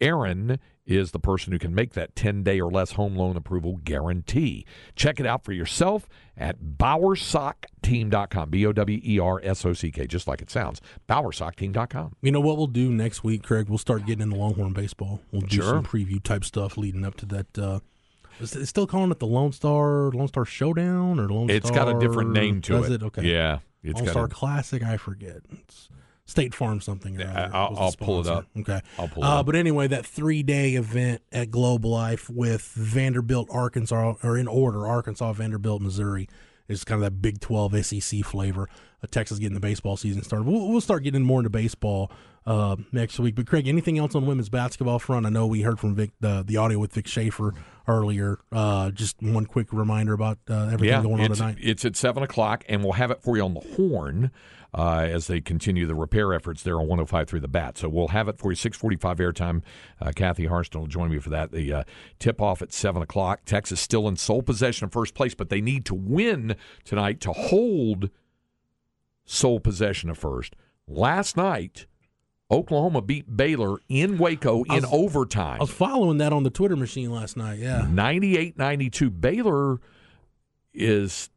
Erin 0.00 0.58
is 0.84 1.12
the 1.12 1.20
person 1.20 1.52
who 1.52 1.60
can 1.60 1.72
make 1.74 1.92
that 1.92 2.16
10 2.16 2.42
day 2.42 2.60
or 2.60 2.68
less 2.70 2.92
home 2.92 3.14
loan 3.14 3.36
approval 3.36 3.78
guarantee. 3.84 4.66
Check 4.96 5.20
it 5.20 5.26
out 5.26 5.44
for 5.44 5.52
yourself 5.52 6.08
at 6.36 6.58
bowersockteam.com. 6.60 8.50
B 8.50 8.66
O 8.66 8.72
W 8.72 9.00
E 9.04 9.18
R 9.18 9.40
S 9.44 9.64
O 9.64 9.72
C 9.72 9.90
K, 9.90 10.06
just 10.06 10.26
like 10.26 10.42
it 10.42 10.50
sounds. 10.50 10.80
Bowersockteam.com. 11.08 12.16
You 12.20 12.32
know 12.32 12.40
what 12.40 12.56
we'll 12.56 12.66
do 12.66 12.90
next 12.90 13.22
week, 13.22 13.44
Craig? 13.44 13.68
We'll 13.68 13.78
start 13.78 14.04
getting 14.06 14.22
into 14.22 14.36
Longhorn 14.36 14.72
baseball. 14.72 15.20
We'll 15.30 15.42
do 15.42 15.56
Sure. 15.56 15.64
some 15.64 15.84
preview 15.84 16.22
type 16.22 16.44
stuff 16.44 16.76
leading 16.76 17.04
up 17.04 17.14
to 17.18 17.26
that. 17.26 17.58
Uh, 17.58 17.80
is 18.40 18.54
it 18.56 18.66
still 18.66 18.86
calling 18.86 19.10
it 19.10 19.18
the 19.18 19.26
Lone 19.26 19.52
Star 19.52 20.10
Lone 20.12 20.28
Star 20.28 20.44
Showdown 20.44 21.18
or 21.20 21.28
Lone 21.28 21.50
It's 21.50 21.68
Star? 21.68 21.86
got 21.86 21.96
a 21.96 21.98
different 22.00 22.30
name 22.30 22.60
to 22.62 22.72
does 22.72 22.90
it. 22.90 23.02
it. 23.02 23.02
Okay. 23.04 23.22
Yeah. 23.22 23.58
It's 23.82 23.96
Lone 23.96 24.04
got 24.04 24.10
Star 24.12 24.24
a, 24.24 24.28
Classic. 24.28 24.82
I 24.82 24.96
forget. 24.96 25.38
It's 25.50 25.88
State 26.24 26.54
Farm 26.54 26.80
something. 26.80 27.16
Or 27.16 27.20
Yeah, 27.24 27.50
I'll- 27.52 27.76
I'll 27.76 27.92
pull 27.92 28.20
it 28.20 28.26
up. 28.28 28.46
Okay, 28.56 28.80
I'll 28.98 29.08
pull 29.08 29.24
it 29.24 29.26
uh, 29.26 29.40
up. 29.40 29.46
But 29.46 29.56
anyway, 29.56 29.88
that 29.88 30.06
three 30.06 30.42
day 30.42 30.74
event 30.74 31.20
at 31.32 31.50
Globe 31.50 31.84
Life 31.84 32.30
with 32.30 32.62
Vanderbilt, 32.74 33.48
Arkansas, 33.50 34.14
or 34.22 34.38
in 34.38 34.46
order, 34.48 34.86
Arkansas, 34.86 35.32
Vanderbilt, 35.32 35.82
Missouri, 35.82 36.28
is 36.68 36.84
kind 36.84 37.02
of 37.02 37.04
that 37.12 37.20
Big 37.20 37.40
Twelve 37.40 37.74
SEC 37.84 38.22
flavor. 38.24 38.68
Uh, 39.02 39.08
Texas 39.10 39.38
getting 39.40 39.54
the 39.54 39.60
baseball 39.60 39.96
season 39.96 40.22
started. 40.22 40.46
We'll, 40.46 40.68
we'll 40.68 40.80
start 40.80 41.02
getting 41.02 41.22
more 41.22 41.40
into 41.40 41.50
baseball 41.50 42.10
uh, 42.46 42.76
next 42.92 43.18
week. 43.18 43.34
But 43.34 43.46
Craig, 43.48 43.66
anything 43.66 43.98
else 43.98 44.14
on 44.14 44.24
women's 44.24 44.48
basketball 44.48 45.00
front? 45.00 45.26
I 45.26 45.28
know 45.28 45.46
we 45.48 45.62
heard 45.62 45.80
from 45.80 45.96
Vic 45.96 46.12
the, 46.20 46.44
the 46.46 46.56
audio 46.56 46.78
with 46.78 46.92
Vic 46.94 47.08
Schaefer 47.08 47.52
earlier. 47.86 48.38
Uh, 48.50 48.90
just 48.90 49.20
one 49.22 49.46
quick 49.46 49.72
reminder 49.72 50.12
about 50.12 50.38
uh, 50.48 50.66
everything 50.66 50.88
yeah, 50.88 51.02
going 51.02 51.20
on 51.20 51.30
it's, 51.30 51.38
tonight. 51.38 51.58
it's 51.60 51.84
at 51.84 51.96
7 51.96 52.22
o'clock, 52.22 52.64
and 52.68 52.82
we'll 52.82 52.94
have 52.94 53.10
it 53.10 53.22
for 53.22 53.36
you 53.36 53.42
on 53.42 53.54
the 53.54 53.60
horn 53.76 54.30
uh, 54.74 55.06
as 55.08 55.26
they 55.26 55.40
continue 55.40 55.86
the 55.86 55.94
repair 55.94 56.32
efforts 56.32 56.62
there 56.62 56.74
on 56.74 56.88
105 56.88 57.28
through 57.28 57.40
the 57.40 57.48
bat. 57.48 57.78
So 57.78 57.88
we'll 57.88 58.08
have 58.08 58.28
it 58.28 58.38
for 58.38 58.50
you, 58.50 58.56
645 58.56 59.18
airtime. 59.18 59.62
Uh, 60.00 60.12
Kathy 60.14 60.46
Harston 60.46 60.80
will 60.80 60.88
join 60.88 61.10
me 61.10 61.18
for 61.18 61.30
that. 61.30 61.52
The 61.52 61.72
uh, 61.72 61.84
tip-off 62.18 62.62
at 62.62 62.72
7 62.72 63.02
o'clock. 63.02 63.44
Texas 63.44 63.80
still 63.80 64.08
in 64.08 64.16
sole 64.16 64.42
possession 64.42 64.86
of 64.86 64.92
first 64.92 65.14
place, 65.14 65.34
but 65.34 65.50
they 65.50 65.60
need 65.60 65.84
to 65.86 65.94
win 65.94 66.56
tonight 66.84 67.20
to 67.20 67.32
hold 67.32 68.10
sole 69.24 69.60
possession 69.60 70.10
of 70.10 70.18
first. 70.18 70.56
Last 70.88 71.36
night, 71.36 71.86
Oklahoma 72.52 73.00
beat 73.02 73.36
Baylor 73.36 73.76
in 73.88 74.18
Waco 74.18 74.62
in 74.64 74.82
was- 74.82 74.92
overtime. 74.92 75.56
I 75.60 75.64
was 75.64 75.70
following 75.70 76.18
that 76.18 76.32
on 76.32 76.42
the 76.42 76.50
Twitter 76.50 76.76
machine 76.76 77.10
last 77.10 77.36
night. 77.36 77.58
Yeah. 77.58 77.86
98-92 77.90 79.20
Baylor 79.20 79.78
is 80.74 81.30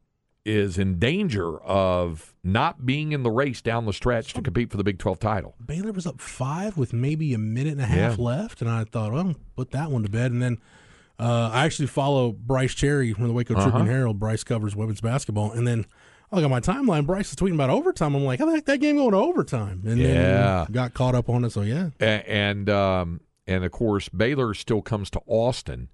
is 0.46 0.78
in 0.78 1.00
danger 1.00 1.58
of 1.62 2.36
not 2.44 2.86
being 2.86 3.14
in 3.14 3.24
the 3.24 3.32
race 3.32 3.64
down 3.64 3.86
the 3.88 3.94
stretch 3.94 4.32
to 4.32 4.44
compete 4.44 4.70
for 4.70 4.78
the 4.78 4.84
Big 4.84 5.00
12 5.00 5.20
title. 5.20 5.56
Baylor 5.66 5.92
was 5.92 6.06
up 6.06 6.22
five 6.22 6.78
with 6.78 6.94
maybe 6.94 7.34
a 7.34 7.40
minute 7.40 7.72
and 7.72 7.82
a 7.82 7.86
half 7.88 8.20
Yeah. 8.20 8.24
left, 8.24 8.62
and 8.62 8.70
I 8.70 8.84
thought, 8.84 9.12
well, 9.12 9.34
put 9.56 9.72
that 9.72 9.90
one 9.90 10.04
to 10.04 10.10
bed. 10.10 10.32
And 10.32 10.44
then 10.44 10.60
uh, 11.18 11.50
I 11.52 11.66
actually 11.66 11.88
follow 11.88 12.32
Bryce 12.32 12.76
Cherry 12.76 13.12
from 13.12 13.26
the 13.28 13.34
Waco 13.34 13.56
Uh-huh. 13.56 13.64
Tribune 13.72 13.88
Herald. 13.88 14.20
Bryce 14.20 14.44
covers 14.44 14.76
women's 14.76 15.02
basketball, 15.02 15.52
and 15.52 15.66
then 15.66 15.88
I 16.36 16.40
look 16.42 16.46
at 16.46 16.52
my 16.52 16.60
timeline. 16.60 17.06
Bryce 17.06 17.30
is 17.30 17.36
tweeting 17.38 17.54
about 17.54 17.70
overtime. 17.70 18.14
I'm 18.14 18.26
like, 18.26 18.40
how 18.40 18.46
the 18.46 18.52
heck 18.52 18.66
that 18.66 18.80
game 18.82 18.98
going 18.98 19.12
to 19.12 19.18
overtime? 19.18 19.84
And 19.86 19.98
Yeah. 19.98 20.66
then 20.66 20.74
got 20.74 20.94
caught 20.94 21.16
up 21.16 21.30
on 21.30 21.46
it. 21.46 21.52
So 21.52 21.62
yeah, 21.62 21.92
A- 22.02 22.30
And 22.30 22.70
um, 22.70 23.22
and 23.48 23.64
of 23.64 23.72
course 23.72 24.10
Baylor 24.10 24.54
still 24.54 24.82
comes 24.82 25.10
to 25.12 25.22
Austin 25.28 25.88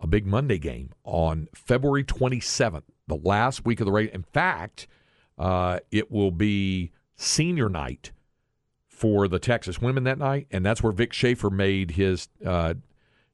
a 0.00 0.06
big 0.08 0.26
Monday 0.26 0.58
game 0.58 0.90
on 1.04 1.46
February 1.54 2.02
27th, 2.02 2.82
the 3.06 3.14
last 3.14 3.64
week 3.64 3.78
of 3.78 3.86
the 3.86 3.92
race. 3.92 4.10
In 4.12 4.24
fact, 4.24 4.88
uh, 5.38 5.78
it 5.92 6.10
will 6.10 6.32
be 6.32 6.90
senior 7.14 7.68
night 7.68 8.10
for 8.88 9.28
the 9.28 9.38
Texas 9.38 9.80
women 9.80 10.02
that 10.04 10.18
night, 10.18 10.48
and 10.50 10.66
that's 10.66 10.82
where 10.82 10.90
Vic 10.92 11.12
Schaefer 11.12 11.50
made 11.50 11.92
his 11.92 12.28
uh, 12.44 12.74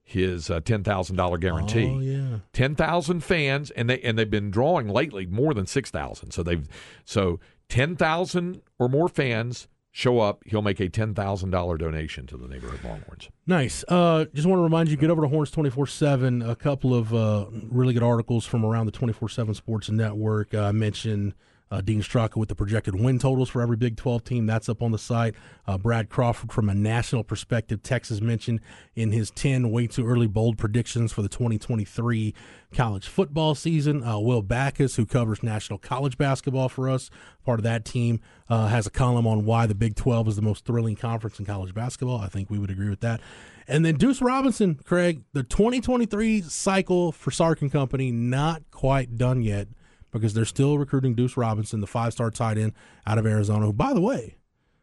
his 0.09 0.51
uh, 0.51 0.61
ten 0.61 0.83
thousand 0.83 1.17
dollar 1.17 1.37
guarantee. 1.39 1.87
Oh 1.87 2.01
yeah. 2.01 2.39
ten 2.53 2.75
thousand 2.75 3.21
fans, 3.21 3.71
and 3.73 3.91
they 3.91 4.01
and 4.01 4.19
they've 4.19 4.31
been 4.31 4.51
drawing 4.51 4.89
lately 4.89 5.27
more 5.27 5.53
than 5.53 5.67
six 5.67 5.91
thousand. 5.91 6.31
So 6.31 6.43
they've 6.43 6.67
so 7.05 7.41
ten 7.69 7.95
thousand 7.95 8.63
or 8.79 8.89
more 8.89 9.09
fans 9.09 9.69
show 9.91 10.21
up. 10.21 10.43
He'll 10.47 10.63
make 10.63 10.81
a 10.81 10.89
ten 10.89 11.15
thousand 11.15 11.51
dollar 11.51 11.77
donation 11.77 12.27
to 12.29 12.39
the 12.39 12.49
neighborhood 12.49 12.81
Longhorns. 12.85 13.29
Nice. 13.47 13.85
Uh, 13.87 14.25
just 14.33 14.47
want 14.47 14.59
to 14.59 14.63
remind 14.63 14.89
you, 14.89 14.97
get 14.97 15.11
over 15.11 15.23
to 15.23 15.29
Horns 15.29 15.51
24 15.51 15.87
7. 15.87 16.43
A 16.43 16.57
couple 16.57 16.95
of 16.95 17.13
uh, 17.13 17.47
really 17.71 17.93
good 17.93 18.03
articles 18.03 18.47
from 18.47 18.65
around 18.65 18.87
the 18.87 18.93
24 18.93 19.29
7 19.29 19.55
Sports 19.55 19.91
Network. 19.91 20.55
Uh, 20.55 20.63
I 20.63 20.73
mentioned 20.73 21.35
uh, 21.71 21.81
Dean 21.81 22.01
Straka 22.01 22.37
with 22.37 22.49
the 22.49 22.55
projected 22.55 22.95
win 22.95 23.19
totals 23.19 23.51
for 23.51 23.61
every 23.61 23.77
Big 23.77 23.97
12 23.97 24.25
team. 24.25 24.47
That's 24.47 24.69
up 24.69 24.83
on 24.83 24.93
the 24.93 24.99
site. 24.99 25.35
Uh, 25.67 25.79
Brad 25.79 26.09
Crawford 26.09 26.53
from 26.53 26.69
a 26.69 26.75
national 26.75 27.25
perspective. 27.25 27.83
Texas 27.83 28.21
mentioned 28.21 28.61
in 28.95 29.13
his 29.13 29.31
10 29.31 29.71
way 29.71 29.87
too 29.87 30.07
early 30.07 30.27
bold 30.27 30.59
predictions 30.59 31.13
for 31.13 31.23
the 31.23 31.29
2023 31.29 32.35
college 32.73 33.07
football 33.07 33.55
season. 33.55 34.03
Uh, 34.03 34.19
Will 34.19 34.43
Backus, 34.43 34.97
who 34.97 35.07
covers 35.07 35.43
national 35.43 35.79
college 35.79 36.17
basketball 36.17 36.69
for 36.69 36.89
us, 36.89 37.11
part 37.45 37.59
of 37.59 37.65
that 37.65 37.85
team, 37.85 38.21
uh, 38.49 38.69
has 38.69 38.87
a 38.87 38.91
column 38.91 39.27
on 39.27 39.45
why 39.45 39.67
the 39.67 39.75
Big 39.75 39.95
12 39.95 40.29
is 40.29 40.37
the 40.37 40.43
most 40.43 40.65
thrilling 40.65 40.97
conference 40.97 41.39
in 41.39 41.45
college 41.45 41.75
basketball. 41.75 42.19
I 42.19 42.29
think 42.29 42.51
we 42.51 42.59
would 42.59 42.71
agree 42.71 42.91
with 42.91 43.01
that. 43.01 43.21
And 43.67 43.85
then 43.85 43.97
Duce 43.97 44.23
Robinson, 44.23 44.77
Craig, 44.77 45.25
the 45.35 45.43
2023 45.43 46.41
cycle 46.41 47.13
for 47.13 47.31
Sark 47.31 47.61
and 47.61 47.71
Company 47.71 48.11
not 48.11 48.63
quite 48.71 49.19
done 49.19 49.43
yet 49.43 49.69
because 50.11 50.35
they're 50.35 50.45
still 50.45 50.79
recruiting 50.79 51.15
Duce 51.15 51.37
Robinson, 51.37 51.81
the 51.81 51.87
five-star 51.87 52.31
tight 52.31 52.59
end 52.59 52.73
out 53.07 53.19
of 53.19 53.27
Arizona. 53.27 53.67
Who, 53.67 53.73
by 53.73 53.93
the 53.93 54.01
way, 54.01 54.37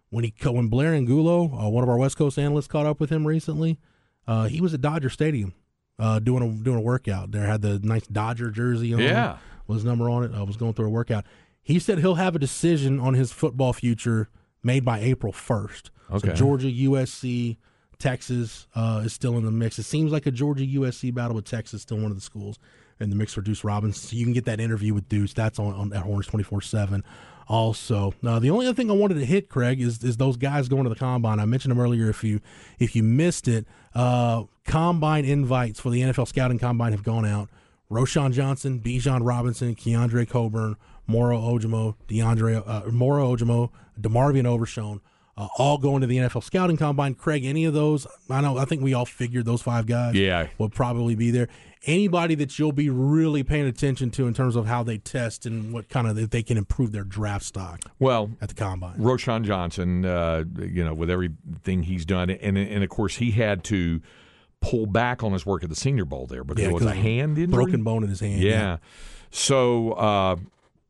when 0.09 0.23
he 0.23 0.33
when 0.43 0.67
Blair 0.67 0.93
Angulo, 0.93 1.45
uh, 1.45 1.69
one 1.69 1.83
of 1.83 1.89
our 1.89 1.97
West 1.97 2.17
Coast 2.17 2.38
analysts, 2.38 2.67
caught 2.67 2.85
up 2.85 2.99
with 2.99 3.09
him 3.09 3.25
recently, 3.25 3.79
uh, 4.27 4.47
he 4.47 4.61
was 4.61 4.73
at 4.73 4.81
Dodger 4.81 5.09
Stadium 5.09 5.53
uh, 5.99 6.19
doing 6.19 6.43
a 6.43 6.63
doing 6.63 6.77
a 6.77 6.81
workout. 6.81 7.31
There 7.31 7.45
had 7.45 7.61
the 7.61 7.79
nice 7.79 8.07
Dodger 8.07 8.51
jersey 8.51 8.93
on. 8.93 8.99
Yeah. 8.99 9.38
was 9.67 9.83
number 9.83 10.09
on 10.09 10.23
it. 10.23 10.31
I 10.33 10.43
was 10.43 10.57
going 10.57 10.73
through 10.73 10.88
a 10.88 10.89
workout. 10.89 11.25
He 11.61 11.79
said 11.79 11.99
he'll 11.99 12.15
have 12.15 12.35
a 12.35 12.39
decision 12.39 12.99
on 12.99 13.15
his 13.15 13.31
football 13.31 13.73
future 13.73 14.29
made 14.61 14.85
by 14.85 14.99
April 14.99 15.33
first. 15.33 15.89
Okay. 16.11 16.29
So 16.29 16.33
Georgia, 16.35 16.67
USC, 16.67 17.57
Texas 17.97 18.67
uh, 18.75 19.01
is 19.05 19.13
still 19.13 19.38
in 19.38 19.45
the 19.45 19.51
mix. 19.51 19.79
It 19.79 19.83
seems 19.83 20.11
like 20.11 20.25
a 20.27 20.31
Georgia 20.31 20.63
USC 20.63 21.13
battle 21.13 21.35
with 21.35 21.45
Texas 21.45 21.81
still 21.81 21.97
one 21.97 22.11
of 22.11 22.15
the 22.15 22.21
schools 22.21 22.59
in 22.99 23.10
the 23.10 23.15
mix 23.15 23.34
for 23.34 23.41
Duce 23.41 23.63
Robinson. 23.63 24.10
So 24.10 24.15
you 24.15 24.23
can 24.25 24.34
get 24.34 24.45
that 24.45 24.60
interview 24.60 24.93
with 24.93 25.08
Duce. 25.10 25.34
That's 25.34 25.60
on, 25.60 25.73
on 25.73 25.93
at 25.93 26.03
Horns 26.03 26.27
twenty 26.27 26.43
four 26.43 26.62
seven. 26.62 27.03
Also, 27.47 28.13
uh, 28.25 28.39
the 28.39 28.49
only 28.49 28.65
other 28.65 28.73
thing 28.75 28.89
I 28.89 28.95
wanted 28.95 29.15
to 29.15 29.25
hit, 29.25 29.49
Craig, 29.49 29.79
is 29.79 30.03
is 30.03 30.17
those 30.17 30.36
guys 30.38 30.67
going 30.67 30.84
to 30.84 30.89
the 30.89 30.95
combine. 30.95 31.39
I 31.39 31.45
mentioned 31.45 31.71
them 31.71 31.79
earlier. 31.79 32.10
If 32.10 32.23
you 32.23 32.39
if 32.79 32.95
you 32.95 33.03
missed 33.03 33.47
it, 33.47 33.67
uh, 33.93 34.43
combine 34.65 35.25
invites 35.25 35.79
for 35.79 35.91
the 35.91 36.01
NFL 36.01 36.27
scouting 36.27 36.58
combine 36.60 36.91
have 36.91 37.03
gone 37.03 37.25
out. 37.25 37.49
Roschon 37.91 38.34
Johnson, 38.34 38.79
Bijan 38.79 39.19
Robinson, 39.23 39.75
Keondre 39.75 40.27
Coburn, 40.27 40.75
Moro 41.05 41.38
Ojomo, 41.39 41.95
DeAndre 42.08 42.63
uh, 42.65 42.89
Moro 42.91 43.36
Ojomo, 43.36 43.69
DeMarvion 44.01 44.47
Overshown, 44.47 45.01
uh, 45.38 45.47
all 45.60 45.77
going 45.77 46.01
to 46.01 46.08
the 46.08 46.17
NFL 46.17 46.43
scouting 46.43 46.77
combine. 46.77 47.13
Craig, 47.13 47.45
any 47.45 47.63
of 47.65 47.75
those? 47.75 48.08
I 48.27 48.41
know. 48.41 48.58
I 48.58 48.65
think 48.65 48.81
we 48.81 48.95
all 48.95 49.05
figured 49.05 49.45
those 49.45 49.62
five 49.62 49.86
guys 49.86 50.15
Yeah. 50.15 50.47
will 50.58 50.69
probably 50.69 51.13
be 51.13 51.29
there. 51.29 51.47
Anybody 51.85 52.35
that 52.35 52.57
you'll 52.57 52.71
be 52.71 52.89
really 52.89 53.43
paying 53.43 53.65
attention 53.67 54.09
to 54.11 54.27
in 54.27 54.33
terms 54.33 54.55
of 54.55 54.65
how 54.65 54.81
they 54.83 54.97
test 54.97 55.45
and 55.45 55.71
what 55.71 55.87
kind 55.87 56.07
of 56.07 56.29
they 56.31 56.41
can 56.43 56.57
improve 56.57 56.91
their 56.91 57.03
draft 57.03 57.45
stock 57.45 57.81
Well, 57.99 58.31
at 58.41 58.49
the 58.49 58.55
combine. 58.55 58.97
Roschon 58.97 59.43
Johnson, 59.43 60.03
uh, 60.03 60.45
you 60.59 60.83
know, 60.83 60.93
with 60.93 61.09
everything 61.09 61.83
he's 61.83 62.05
done, 62.05 62.29
and 62.29 62.57
and 62.57 62.83
of 62.83 62.89
course 62.89 63.17
he 63.17 63.31
had 63.31 63.63
to 63.65 64.01
pull 64.61 64.87
back 64.87 65.21
on 65.23 65.31
his 65.31 65.45
work 65.45 65.63
at 65.63 65.69
the 65.69 65.75
Senior 65.75 66.05
Bowl 66.05 66.25
there 66.25 66.43
because 66.43 66.63
Yeah, 66.63 66.69
it 66.69 66.73
was 66.73 66.85
a 66.85 66.95
hand 66.95 67.37
injury, 67.37 67.53
Broken 67.63 67.83
bone 67.83 68.03
in 68.03 68.09
his 68.09 68.19
hand. 68.19 68.41
Yeah. 68.41 68.77
So 69.29 69.91
uh, 69.91 70.37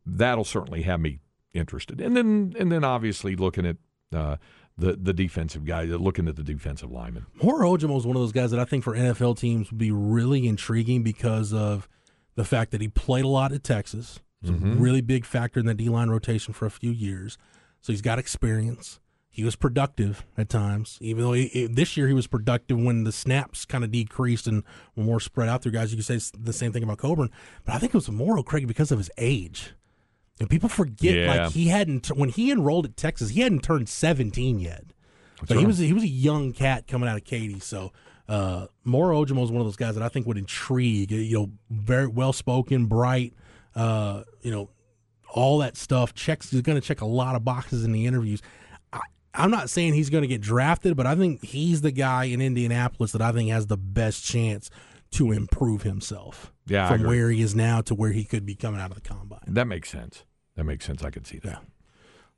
that'll 0.06 0.44
certainly 0.46 0.84
have 0.84 1.00
me 1.02 1.20
interested, 1.54 2.00
and 2.00 2.16
then 2.16 2.56
and 2.58 2.72
then 2.72 2.84
obviously 2.84 3.36
looking 3.36 3.66
at 3.66 3.78
uh, 4.14 4.38
the 4.78 4.94
the 4.94 5.14
defensive 5.14 5.66
guy, 5.66 5.84
uh, 5.84 5.98
looking 5.98 6.28
at 6.28 6.36
the 6.36 6.44
defensive 6.44 6.92
lineman. 6.92 7.26
Moro 7.42 7.76
Ojomo 7.76 7.98
is 7.98 8.06
one 8.06 8.16
of 8.16 8.22
those 8.22 8.32
guys 8.32 8.52
that 8.52 8.60
I 8.60 8.66
think 8.66 8.84
for 8.84 8.96
NFL 8.96 9.38
teams 9.38 9.72
would 9.72 9.78
be 9.78 9.92
really 9.92 10.48
intriguing 10.48 11.04
because 11.04 11.54
of 11.54 11.88
the 12.36 12.44
fact 12.44 12.72
that 12.72 12.82
he 12.82 12.88
played 12.88 13.26
a 13.26 13.30
lot 13.30 13.52
at 13.52 13.64
Texas. 13.64 14.20
He's 14.42 14.50
a 14.50 14.54
mm-hmm. 14.54 14.80
really 14.80 15.02
big 15.02 15.26
factor 15.26 15.60
in 15.60 15.66
that 15.66 15.76
D 15.76 15.90
line 15.90 16.10
rotation 16.10 16.54
for 16.54 16.66
a 16.66 16.72
few 16.72 16.92
years. 16.92 17.38
So 17.82 17.94
he's 17.94 18.02
got 18.02 18.20
experience. 18.20 19.00
He 19.30 19.44
was 19.44 19.56
productive 19.56 20.26
at 20.38 20.48
times, 20.48 20.98
even 21.02 21.24
though 21.24 21.34
he, 21.34 21.68
this 21.68 21.98
year 21.98 22.08
he 22.08 22.14
was 22.14 22.26
productive 22.26 22.80
when 22.80 23.04
the 23.04 23.12
snaps 23.12 23.66
kind 23.66 23.84
of 23.84 23.92
decreased 23.92 24.48
and 24.48 24.64
were 24.96 25.04
more 25.04 25.20
spread 25.20 25.50
out 25.50 25.62
through 25.62 25.74
guys. 25.74 25.92
You 25.92 25.98
could 25.98 26.06
say 26.06 26.32
the 26.40 26.54
same 26.54 26.72
thing 26.72 26.84
about 26.84 27.00
Coburn, 27.00 27.30
but 27.66 27.76
I 27.76 27.80
think 27.80 27.94
it 27.94 27.98
was 27.98 28.10
Moro 28.10 28.44
Craig 28.44 28.66
because 28.66 28.94
of 28.94 28.98
his 28.98 29.12
age. 29.18 29.74
And 30.40 30.50
people 30.50 30.68
forget, 30.70 31.16
Yeah. 31.16 31.44
like 31.44 31.52
he 31.54 31.68
hadn't 31.68 32.08
when 32.08 32.30
he 32.30 32.52
enrolled 32.52 32.86
at 32.86 32.98
Texas, 32.98 33.30
he 33.30 33.42
hadn't 33.42 33.62
turned 33.64 33.88
seventeen 33.90 34.60
yet. 34.60 34.84
But 35.48 35.58
he 35.58 35.66
was 35.66 35.78
he 35.78 35.94
was 35.94 36.04
a 36.04 36.08
young 36.08 36.54
cat 36.54 36.88
coming 36.88 37.08
out 37.10 37.18
of 37.18 37.24
Katy, 37.24 37.60
so 37.60 37.92
uh, 38.28 38.68
Moro 38.84 39.24
Ojomo 39.24 39.44
is 39.44 39.52
one 39.52 39.62
of 39.62 39.68
those 39.68 39.76
guys 39.76 39.94
that 39.96 40.04
I 40.04 40.10
think 40.10 40.26
would 40.28 40.38
intrigue. 40.38 41.12
You 41.12 41.38
know, 41.38 41.52
very 41.70 42.08
well 42.08 42.34
spoken, 42.34 42.86
bright. 42.88 43.34
Uh, 43.76 44.24
you 44.42 44.52
know, 44.52 44.70
all 45.34 45.60
that 45.60 45.78
stuff. 45.78 46.14
Checks 46.14 46.52
is 46.54 46.62
going 46.62 46.80
to 46.80 46.86
check 46.86 47.02
a 47.02 47.06
lot 47.06 47.36
of 47.36 47.44
boxes 47.44 47.84
in 47.84 47.92
the 47.92 48.06
interviews. 48.06 48.42
I, 48.94 49.02
I'm 49.34 49.52
not 49.52 49.70
saying 49.70 49.94
he's 49.94 50.10
going 50.10 50.22
to 50.24 50.28
get 50.28 50.42
drafted, 50.42 50.96
but 50.98 51.06
I 51.06 51.16
think 51.16 51.44
he's 51.44 51.82
the 51.82 51.92
guy 51.92 52.26
in 52.26 52.42
Indianapolis 52.42 53.12
that 53.12 53.22
I 53.22 53.32
think 53.34 53.50
has 53.52 53.68
the 53.68 53.78
best 53.78 54.24
chance 54.24 54.70
to 55.16 55.32
improve 55.32 55.84
himself 55.84 56.52
Yeah, 56.68 56.90
from 56.90 57.04
where 57.04 57.30
he 57.30 57.42
is 57.42 57.56
now 57.56 57.82
to 57.82 57.96
where 57.96 58.12
he 58.12 58.24
could 58.24 58.46
be 58.46 58.56
coming 58.56 58.82
out 58.82 58.92
of 58.92 58.96
the 58.96 59.08
combine. 59.08 59.40
That 59.48 59.66
makes 59.66 59.90
sense. 59.90 60.24
That 60.56 60.66
makes 60.66 60.86
sense. 60.86 61.04
I 61.04 61.10
could 61.10 61.26
see 61.26 61.40
that. 61.40 61.62
Yeah. 61.62 61.70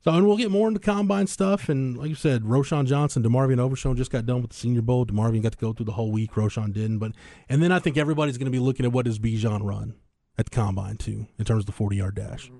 So, 0.00 0.12
and 0.12 0.26
we'll 0.26 0.36
get 0.36 0.50
more 0.52 0.68
into 0.68 0.78
combine 0.78 1.26
stuff. 1.26 1.68
And 1.68 1.98
like 1.98 2.08
you 2.08 2.14
said, 2.14 2.44
Roschon 2.44 2.86
Johnson, 2.86 3.22
DeMarvion 3.24 3.58
Overshown 3.58 3.96
just 3.96 4.12
got 4.12 4.26
done 4.26 4.42
with 4.42 4.52
the 4.52 4.56
Senior 4.56 4.82
Bowl. 4.82 5.04
DeMarvion 5.04 5.42
got 5.42 5.52
to 5.52 5.58
go 5.58 5.72
through 5.72 5.86
the 5.86 5.92
whole 5.92 6.12
week. 6.12 6.32
Roschon 6.32 6.72
didn't. 6.72 6.98
But 6.98 7.12
and 7.48 7.62
then 7.62 7.72
I 7.72 7.80
think 7.80 7.96
everybody's 7.96 8.38
going 8.38 8.46
to 8.46 8.52
be 8.52 8.60
looking 8.60 8.86
at 8.86 8.92
what 8.92 9.06
does 9.06 9.18
Bijan 9.18 9.64
run 9.64 9.96
at 10.38 10.46
the 10.46 10.50
combine 10.50 10.96
too, 10.98 11.26
in 11.36 11.44
terms 11.44 11.62
of 11.62 11.66
the 11.66 11.72
forty 11.72 11.96
yard 11.96 12.14
dash. 12.14 12.46
Mm-hmm. 12.46 12.58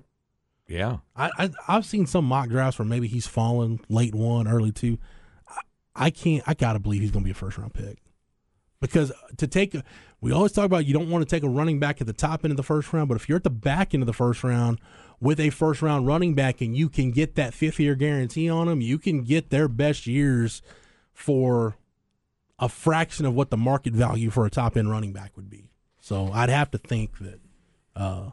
Yeah. 0.67 0.97
I, 1.15 1.31
I 1.37 1.49
I've 1.67 1.85
seen 1.85 2.05
some 2.05 2.25
mock 2.25 2.49
drafts 2.49 2.77
where 2.77 2.85
maybe 2.85 3.07
he's 3.07 3.25
fallen 3.25 3.79
late 3.87 4.13
one, 4.13 4.45
early 4.47 4.73
two. 4.73 4.99
I, 5.47 5.59
I 5.95 6.09
can't. 6.09 6.43
I 6.45 6.55
gotta 6.55 6.79
believe 6.79 7.01
he's 7.01 7.11
going 7.11 7.23
to 7.23 7.27
be 7.27 7.31
a 7.31 7.35
first 7.35 7.57
round 7.57 7.73
pick 7.73 7.99
because 8.81 9.11
to 9.37 9.47
take, 9.47 9.75
a, 9.75 9.83
we 10.21 10.31
always 10.31 10.51
talk 10.51 10.65
about 10.65 10.85
you 10.85 10.93
don't 10.93 11.09
want 11.09 11.27
to 11.27 11.35
take 11.35 11.43
a 11.43 11.49
running 11.49 11.79
back 11.79 12.01
at 12.01 12.07
the 12.07 12.13
top 12.13 12.43
end 12.43 12.51
of 12.51 12.57
the 12.57 12.63
first 12.63 12.91
round, 12.91 13.07
but 13.07 13.15
if 13.15 13.29
you're 13.29 13.37
at 13.37 13.43
the 13.43 13.49
back 13.49 13.93
end 13.93 14.03
of 14.03 14.07
the 14.07 14.13
first 14.13 14.43
round 14.43 14.79
with 15.19 15.39
a 15.39 15.49
first 15.49 15.81
round 15.81 16.07
running 16.07 16.35
back 16.35 16.61
and 16.61 16.75
you 16.75 16.89
can 16.89 17.11
get 17.11 17.35
that 17.35 17.53
fifth 17.53 17.79
year 17.79 17.95
guarantee 17.95 18.49
on 18.49 18.67
them, 18.67 18.81
you 18.81 18.97
can 18.97 19.23
get 19.23 19.49
their 19.49 19.67
best 19.67 20.07
years 20.07 20.61
for 21.13 21.77
a 22.57 22.67
fraction 22.67 23.25
of 23.25 23.33
what 23.33 23.49
the 23.49 23.57
market 23.57 23.93
value 23.93 24.29
for 24.29 24.45
a 24.45 24.49
top 24.49 24.75
end 24.75 24.89
running 24.89 25.13
back 25.13 25.31
would 25.35 25.49
be. 25.49 25.69
So 26.01 26.31
I'd 26.33 26.49
have 26.49 26.71
to 26.71 26.77
think 26.77 27.17
that 27.19 27.39
uh, 27.95 28.31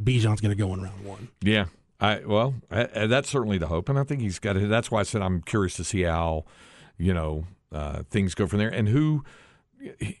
Bijan's 0.00 0.40
going 0.40 0.50
to 0.50 0.54
go 0.54 0.72
in 0.74 0.82
round 0.82 1.04
one. 1.04 1.28
Yeah. 1.42 1.66
I 2.00 2.20
well, 2.24 2.54
I, 2.70 2.88
I, 2.94 3.06
that's 3.06 3.28
certainly 3.28 3.58
the 3.58 3.66
hope, 3.66 3.88
and 3.88 3.98
I 3.98 4.04
think 4.04 4.20
he's 4.20 4.38
got 4.38 4.56
it. 4.56 4.68
That's 4.68 4.88
why 4.88 5.00
I 5.00 5.02
said 5.02 5.20
I'm 5.20 5.42
curious 5.42 5.74
to 5.74 5.84
see 5.84 6.02
how, 6.02 6.44
you 6.96 7.12
know, 7.12 7.44
uh, 7.72 8.04
things 8.08 8.36
go 8.36 8.46
from 8.46 8.60
there, 8.60 8.68
and 8.68 8.88
who. 8.88 9.24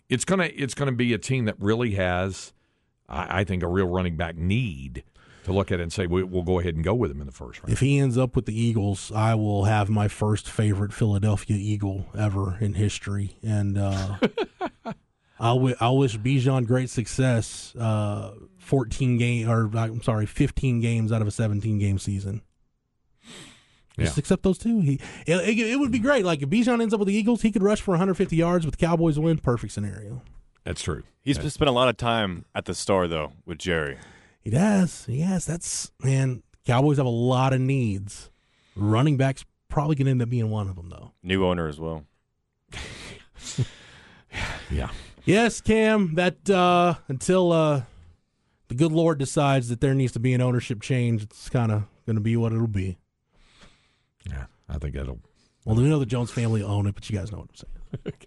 It's 0.08 0.24
gonna 0.24 0.50
it's 0.54 0.74
gonna 0.74 0.92
be 0.92 1.12
a 1.14 1.18
team 1.18 1.46
that 1.46 1.56
really 1.58 1.92
has, 1.92 2.52
I, 3.08 3.40
I 3.40 3.44
think, 3.44 3.62
a 3.62 3.68
real 3.68 3.88
running 3.88 4.16
back 4.16 4.36
need 4.36 5.04
to 5.44 5.52
look 5.52 5.72
at 5.72 5.80
it 5.80 5.82
and 5.82 5.92
say 5.92 6.06
we, 6.06 6.22
will 6.22 6.42
go 6.42 6.60
ahead 6.60 6.74
and 6.74 6.84
go 6.84 6.94
with 6.94 7.10
him 7.10 7.20
in 7.20 7.26
the 7.26 7.32
first 7.32 7.62
round. 7.62 7.72
If 7.72 7.80
he 7.80 7.98
ends 7.98 8.18
up 8.18 8.36
with 8.36 8.46
the 8.46 8.58
Eagles, 8.58 9.10
I 9.14 9.34
will 9.34 9.64
have 9.64 9.88
my 9.88 10.06
first 10.08 10.48
favorite 10.48 10.92
Philadelphia 10.92 11.56
Eagle 11.56 12.06
ever 12.16 12.58
in 12.60 12.74
history, 12.74 13.38
and 13.42 13.78
uh, 13.78 14.18
I'll, 15.40 15.56
w- 15.56 15.76
I'll 15.80 15.96
wish 15.96 16.18
Bijan 16.18 16.66
great 16.66 16.90
success. 16.90 17.74
Uh, 17.76 18.32
Fourteen 18.58 19.16
game, 19.16 19.48
or 19.48 19.70
I'm 19.74 20.02
sorry, 20.02 20.26
fifteen 20.26 20.80
games 20.80 21.10
out 21.10 21.22
of 21.22 21.28
a 21.28 21.30
seventeen 21.30 21.78
game 21.78 21.98
season. 21.98 22.42
Just 23.98 24.16
yeah. 24.16 24.20
accept 24.20 24.42
those 24.42 24.58
two. 24.58 24.80
He 24.80 25.00
it, 25.26 25.36
it, 25.36 25.58
it, 25.58 25.80
would 25.80 25.90
be 25.90 25.98
great. 25.98 26.24
Like 26.24 26.40
if 26.42 26.48
Bijan 26.48 26.80
ends 26.80 26.94
up 26.94 27.00
with 27.00 27.08
the 27.08 27.14
Eagles, 27.14 27.42
he 27.42 27.50
could 27.50 27.62
rush 27.62 27.80
for 27.80 27.92
150 27.92 28.36
yards 28.36 28.64
with 28.64 28.76
the 28.76 28.86
Cowboys 28.86 29.18
win. 29.18 29.38
Perfect 29.38 29.72
scenario. 29.72 30.22
That's 30.64 30.82
true. 30.82 31.02
He's 31.22 31.38
That's 31.38 31.54
spent 31.54 31.68
a 31.68 31.72
lot 31.72 31.88
of 31.88 31.96
time 31.96 32.44
at 32.54 32.66
the 32.66 32.74
store 32.74 33.08
though 33.08 33.32
with 33.44 33.58
Jerry. 33.58 33.98
He 34.40 34.50
does. 34.50 35.04
Yes, 35.08 35.44
that's 35.44 35.90
man. 36.02 36.42
Cowboys 36.64 36.98
have 36.98 37.06
a 37.06 37.10
lot 37.10 37.52
of 37.52 37.60
needs. 37.60 38.30
Running 38.76 39.16
backs 39.16 39.44
probably 39.68 39.96
going 39.96 40.06
to 40.06 40.10
end 40.12 40.22
up 40.22 40.28
being 40.28 40.50
one 40.50 40.68
of 40.68 40.76
them 40.76 40.90
though. 40.90 41.12
New 41.22 41.44
owner 41.44 41.68
as 41.68 41.80
well. 41.80 42.04
yeah. 44.70 44.90
Yes, 45.24 45.60
Cam. 45.60 46.14
That 46.14 46.48
uh, 46.48 46.94
until 47.08 47.52
uh, 47.52 47.82
the 48.68 48.74
good 48.74 48.92
Lord 48.92 49.18
decides 49.18 49.68
that 49.68 49.80
there 49.80 49.94
needs 49.94 50.12
to 50.12 50.20
be 50.20 50.32
an 50.34 50.40
ownership 50.40 50.80
change, 50.80 51.22
it's 51.22 51.48
kind 51.48 51.72
of 51.72 51.84
going 52.06 52.16
to 52.16 52.22
be 52.22 52.36
what 52.36 52.52
it'll 52.52 52.66
be. 52.66 52.98
Yeah, 54.26 54.46
I 54.68 54.78
think 54.78 54.94
that'll. 54.94 55.20
Well, 55.64 55.76
we 55.76 55.82
know 55.84 55.98
the 55.98 56.06
Jones 56.06 56.30
family 56.30 56.62
own 56.62 56.86
it, 56.86 56.94
but 56.94 57.08
you 57.10 57.18
guys 57.18 57.30
know 57.30 57.38
what 57.38 57.50
I'm 57.50 57.56
saying. 57.56 58.02
okay. 58.06 58.26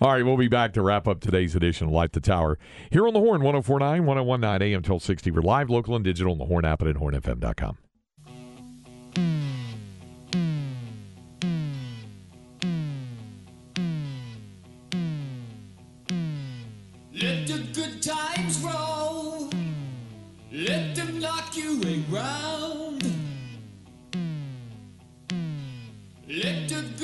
All 0.00 0.12
right, 0.12 0.24
we'll 0.24 0.36
be 0.36 0.48
back 0.48 0.74
to 0.74 0.82
wrap 0.82 1.08
up 1.08 1.20
today's 1.20 1.56
edition 1.56 1.86
of 1.86 1.92
Light 1.92 2.12
the 2.12 2.20
Tower 2.20 2.58
here 2.90 3.06
on 3.06 3.14
the 3.14 3.20
Horn 3.20 3.42
1049, 3.42 4.04
1019 4.04 4.66
AM 4.66 4.78
1260. 4.78 5.30
We're 5.30 5.40
live, 5.40 5.70
local, 5.70 5.94
and 5.96 6.04
digital 6.04 6.32
on 6.32 6.38
the 6.38 6.44
Horn 6.44 6.64
app 6.64 6.82
and 6.82 6.90
at 6.90 6.96
hornfm.com. 6.96 7.78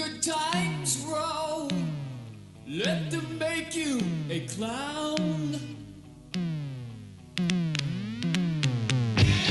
good 0.05 0.23
times 0.23 1.05
roll. 1.09 1.71
Let 2.67 3.11
them 3.11 3.39
make 3.39 3.75
you 3.75 4.01
a 4.31 4.41
clown. 4.41 5.53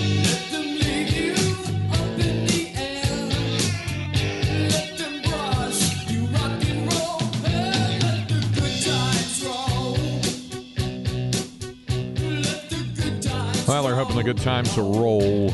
Let 0.05 0.41
them 0.51 0.67
leave 0.79 1.11
you 1.11 1.33
up 1.91 2.19
in 2.19 2.45
the 2.45 2.71
air. 2.75 3.29
Let 4.69 4.97
them 4.97 5.21
brush 5.23 6.11
you 6.11 6.25
rock 6.27 6.63
and 6.69 6.93
roll. 6.93 7.19
let 8.01 8.27
the 8.27 8.39
good 8.53 8.77
times 8.83 9.45
roll. 9.45 9.97
Let 12.41 12.69
the 12.69 13.01
good 13.01 13.21
times 13.23 13.67
Well, 13.67 13.83
they're 13.83 13.95
hoping 13.95 14.17
the 14.17 14.23
good 14.23 14.39
times 14.39 14.73
to 14.75 14.81
roll 14.81 15.53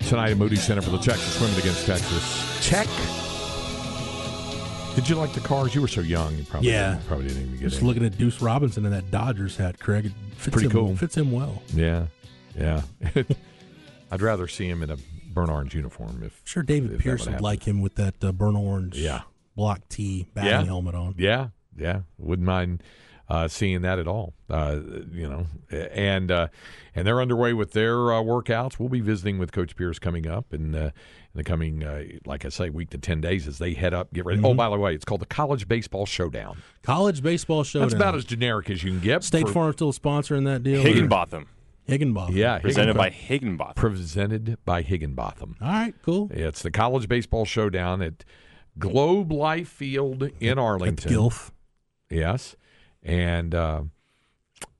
tonight 0.00 0.30
at 0.30 0.36
Moody 0.38 0.56
Center 0.56 0.82
for 0.82 0.90
the 0.90 0.98
Texas 0.98 1.40
women 1.40 1.58
against 1.58 1.86
Texas 1.86 2.66
Tech. 2.66 2.88
Did 4.94 5.08
you 5.08 5.16
like 5.16 5.32
the 5.32 5.40
cars? 5.40 5.74
You 5.74 5.80
were 5.80 5.88
so 5.88 6.02
young. 6.02 6.36
You 6.36 6.44
probably 6.44 6.70
yeah. 6.70 6.92
Didn't, 6.92 7.06
probably 7.06 7.26
didn't 7.26 7.42
even 7.42 7.54
get 7.54 7.62
Just 7.68 7.80
in. 7.80 7.86
looking 7.88 8.04
at 8.04 8.16
Duce 8.16 8.40
Robinson 8.40 8.84
in 8.84 8.92
that 8.92 9.10
Dodgers 9.10 9.56
hat, 9.56 9.80
Craig. 9.80 10.06
It 10.06 10.12
fits 10.36 10.54
Pretty 10.54 10.66
him, 10.66 10.72
cool. 10.72 10.96
Fits 10.96 11.16
him 11.16 11.32
well. 11.32 11.62
Yeah, 11.74 12.06
yeah. 12.56 12.82
I'd 14.12 14.22
rather 14.22 14.46
see 14.46 14.68
him 14.68 14.84
in 14.84 14.90
a 14.90 14.96
burnt 15.32 15.50
orange 15.50 15.74
uniform. 15.74 16.22
If 16.24 16.40
sure, 16.44 16.62
David 16.62 16.92
if 16.92 17.00
Pierce 17.00 17.26
would 17.26 17.40
like 17.40 17.64
him 17.64 17.82
with 17.82 17.96
that 17.96 18.22
uh, 18.22 18.30
burnt 18.30 18.56
orange. 18.56 18.96
Yeah. 18.96 19.22
block 19.56 19.80
T 19.88 20.26
batting 20.32 20.50
yeah. 20.50 20.64
helmet 20.64 20.94
on. 20.94 21.16
Yeah, 21.18 21.48
yeah. 21.76 22.02
Wouldn't 22.16 22.46
mind 22.46 22.82
uh, 23.28 23.48
seeing 23.48 23.82
that 23.82 23.98
at 23.98 24.06
all. 24.06 24.34
Uh, 24.48 24.80
you 25.12 25.28
know, 25.28 25.46
and 25.70 26.30
uh, 26.30 26.48
and 26.94 27.06
they're 27.06 27.20
underway 27.20 27.52
with 27.52 27.72
their 27.72 28.12
uh, 28.12 28.16
workouts. 28.16 28.78
We'll 28.78 28.88
be 28.88 29.00
visiting 29.00 29.38
with 29.38 29.52
Coach 29.52 29.76
Pierce 29.76 29.98
coming 29.98 30.26
up 30.26 30.52
in, 30.52 30.74
uh, 30.74 30.78
in 30.78 30.90
the 31.34 31.44
coming, 31.44 31.82
uh, 31.82 32.04
like 32.26 32.44
I 32.44 32.48
say, 32.50 32.70
week 32.70 32.90
to 32.90 32.98
ten 32.98 33.20
days 33.20 33.48
as 33.48 33.58
they 33.58 33.74
head 33.74 33.94
up, 33.94 34.12
get 34.12 34.24
ready. 34.24 34.40
Oh, 34.40 34.42
mm-hmm. 34.42 34.52
Oh, 34.52 34.54
by 34.54 34.68
the 34.68 34.80
way, 34.80 34.94
it's 34.94 35.04
called 35.04 35.20
the 35.20 35.26
College 35.26 35.66
Baseball 35.68 36.06
Showdown. 36.06 36.58
College 36.82 37.22
Baseball 37.22 37.64
Showdown. 37.64 37.88
That's 37.88 37.94
about 37.94 38.14
as 38.14 38.24
generic 38.24 38.70
as 38.70 38.82
you 38.82 38.90
can 38.90 39.00
get. 39.00 39.24
State 39.24 39.46
for, 39.46 39.52
Farm 39.52 39.72
still 39.72 39.92
sponsoring 39.92 40.44
that 40.44 40.62
deal. 40.62 40.82
Higginbotham. 40.82 41.48
Higginbotham. 41.86 42.34
Yeah, 42.34 42.60
presented 42.60 42.96
by 42.96 43.10
Higginbotham. 43.10 43.74
Presented 43.74 44.58
by 44.64 44.80
Higginbotham. 44.80 45.56
All 45.60 45.68
right, 45.68 45.94
cool. 46.02 46.30
It's 46.32 46.62
the 46.62 46.70
College 46.70 47.08
Baseball 47.08 47.44
Showdown 47.44 48.00
at 48.00 48.24
Globe 48.78 49.30
Life 49.30 49.68
Field 49.68 50.30
in 50.40 50.58
Arlington. 50.58 51.12
At 51.12 51.18
Gilf. 51.18 51.50
Yes, 52.10 52.56
and. 53.04 53.54
Uh, 53.54 53.82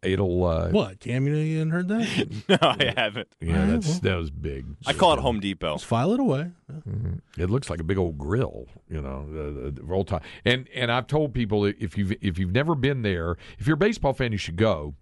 it'll 0.05 0.45
uh, 0.45 0.69
what 0.69 1.01
Cam? 1.01 1.27
You 1.27 1.59
haven't 1.59 1.71
heard 1.71 1.89
that? 1.89 2.29
no, 2.49 2.59
I 2.61 2.93
haven't. 2.97 3.29
Yeah, 3.41 3.67
that's 3.67 4.01
that 4.01 4.17
was 4.17 4.31
big. 4.31 4.67
I 4.87 4.93
call 4.93 5.15
it 5.15 5.21
Home 5.21 5.41
Depot. 5.41 5.73
Let's 5.73 5.85
file 5.85 6.13
it 6.13 6.21
away. 6.21 6.51
Mm-hmm. 6.71 7.41
It 7.41 7.51
looks 7.51 7.71
like 7.71 7.81
a 7.81 7.85
big 7.85 7.99
old 7.99 8.19
grill, 8.19 8.67
you 8.89 9.01
know, 9.01 9.27
the, 9.31 9.71
the 9.71 9.83
roll 9.83 10.05
top. 10.05 10.23
And 10.45 10.69
and 10.75 10.93
I've 10.93 11.07
told 11.07 11.35
people 11.35 11.65
if 11.65 11.97
you've 11.97 12.13
if 12.21 12.39
you've 12.39 12.53
never 12.53 12.75
been 12.75 13.03
there, 13.03 13.37
if 13.59 13.67
you're 13.67 13.75
a 13.75 13.79
baseball 13.79 14.13
fan, 14.13 14.33
you 14.33 14.39
should 14.39 14.57
go. 14.57 14.95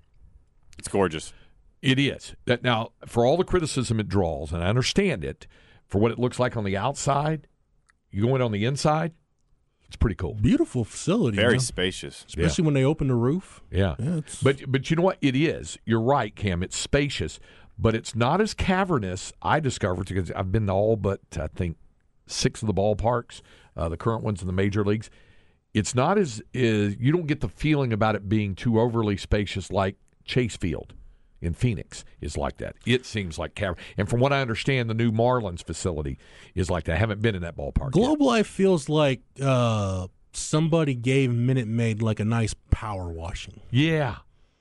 It's 0.78 0.88
gorgeous. 0.88 1.32
It 1.80 1.98
is. 1.98 2.34
That 2.46 2.62
now 2.62 2.92
for 3.06 3.26
all 3.26 3.36
the 3.36 3.44
criticism 3.44 4.00
it 4.00 4.08
draws, 4.08 4.52
and 4.52 4.62
I 4.62 4.68
understand 4.68 5.24
it 5.24 5.46
for 5.86 5.98
what 5.98 6.12
it 6.12 6.18
looks 6.18 6.38
like 6.38 6.56
on 6.56 6.64
the 6.64 6.76
outside. 6.76 7.48
You 8.10 8.26
go 8.26 8.36
in 8.36 8.42
on 8.42 8.52
the 8.52 8.66
inside, 8.66 9.12
it's 9.92 9.98
pretty 9.98 10.16
cool. 10.16 10.32
Beautiful 10.32 10.84
facility. 10.84 11.36
Very 11.36 11.58
spacious. 11.58 12.24
Especially 12.26 12.62
yeah. 12.62 12.66
when 12.66 12.72
they 12.72 12.82
open 12.82 13.08
the 13.08 13.14
roof. 13.14 13.60
Yeah. 13.70 13.94
yeah 13.98 14.20
but 14.42 14.62
but 14.66 14.88
you 14.88 14.96
know 14.96 15.02
what? 15.02 15.18
It 15.20 15.36
is. 15.36 15.76
You're 15.84 16.00
right, 16.00 16.34
Cam. 16.34 16.62
It's 16.62 16.78
spacious, 16.78 17.38
but 17.78 17.94
it's 17.94 18.14
not 18.14 18.40
as 18.40 18.54
cavernous. 18.54 19.34
I 19.42 19.60
discovered 19.60 20.06
because 20.08 20.30
I've 20.30 20.50
been 20.50 20.66
to 20.68 20.72
all 20.72 20.96
but 20.96 21.20
I 21.38 21.46
think 21.48 21.76
six 22.26 22.62
of 22.62 22.68
the 22.68 22.72
ballparks, 22.72 23.42
uh, 23.76 23.90
the 23.90 23.98
current 23.98 24.24
ones 24.24 24.40
in 24.40 24.46
the 24.46 24.54
major 24.54 24.82
leagues. 24.82 25.10
It's 25.74 25.94
not 25.94 26.16
as 26.16 26.42
is 26.54 26.96
you 26.98 27.12
don't 27.12 27.26
get 27.26 27.40
the 27.40 27.48
feeling 27.50 27.92
about 27.92 28.16
it 28.16 28.30
being 28.30 28.54
too 28.54 28.80
overly 28.80 29.18
spacious 29.18 29.70
like 29.70 29.96
Chase 30.24 30.56
Field 30.56 30.94
in 31.42 31.52
Phoenix 31.54 32.04
is 32.20 32.36
like 32.36 32.58
that. 32.58 32.76
It 32.86 33.04
seems 33.04 33.38
like 33.38 33.54
cavern. 33.54 33.76
And 33.98 34.08
from 34.08 34.20
what 34.20 34.32
I 34.32 34.40
understand, 34.40 34.88
the 34.88 34.94
new 34.94 35.10
Marlins 35.10 35.62
facility 35.62 36.18
is 36.54 36.70
like 36.70 36.84
that. 36.84 36.94
I 36.94 36.98
haven't 36.98 37.20
been 37.20 37.34
in 37.34 37.42
that 37.42 37.56
ballpark. 37.56 37.90
Globe 37.90 38.20
yet. 38.20 38.26
Life 38.26 38.46
feels 38.46 38.88
like 38.88 39.20
uh, 39.42 40.06
somebody 40.32 40.94
gave 40.94 41.32
Minute 41.34 41.68
Maid 41.68 42.00
like 42.00 42.20
a 42.20 42.24
nice 42.24 42.54
power 42.70 43.08
washing. 43.08 43.60
Yeah. 43.70 44.16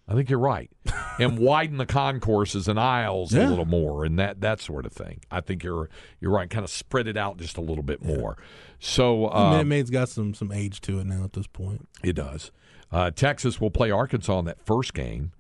I 0.08 0.14
think 0.14 0.30
you're 0.30 0.40
right, 0.40 0.70
and 1.20 1.40
widen 1.40 1.78
the 1.78 1.86
concourses 1.86 2.68
and 2.68 2.78
aisles 2.78 3.34
yeah. 3.34 3.48
a 3.48 3.50
little 3.50 3.66
more, 3.66 4.04
and 4.04 4.20
that 4.20 4.42
that 4.42 4.60
sort 4.60 4.86
of 4.86 4.92
thing. 4.92 5.22
I 5.32 5.40
think 5.40 5.64
you're 5.64 5.90
you're 6.20 6.32
right. 6.32 6.50
Kind 6.50 6.66
of 6.66 6.70
spread 6.70 7.08
it 7.08 7.16
out 7.16 7.38
just 7.38 7.56
a 7.56 7.62
little 7.62 7.84
bit 7.84 8.04
more. 8.04 8.36
Yeah. 8.38 8.46
So 8.80 9.32
uh, 9.32 9.52
Minute 9.52 9.68
Maid's 9.68 9.90
got 9.90 10.10
some 10.10 10.34
some 10.34 10.52
age 10.52 10.82
to 10.82 11.00
it 11.00 11.06
now 11.06 11.24
at 11.24 11.32
this 11.32 11.48
point. 11.48 11.88
It 12.04 12.14
does. 12.14 12.52
Uh, 12.92 13.12
Texas 13.12 13.62
will 13.62 13.72
play 13.72 13.90
Arkansas 13.90 14.38
in 14.40 14.46
that 14.46 14.60
first 14.66 14.94
game. 14.94 15.32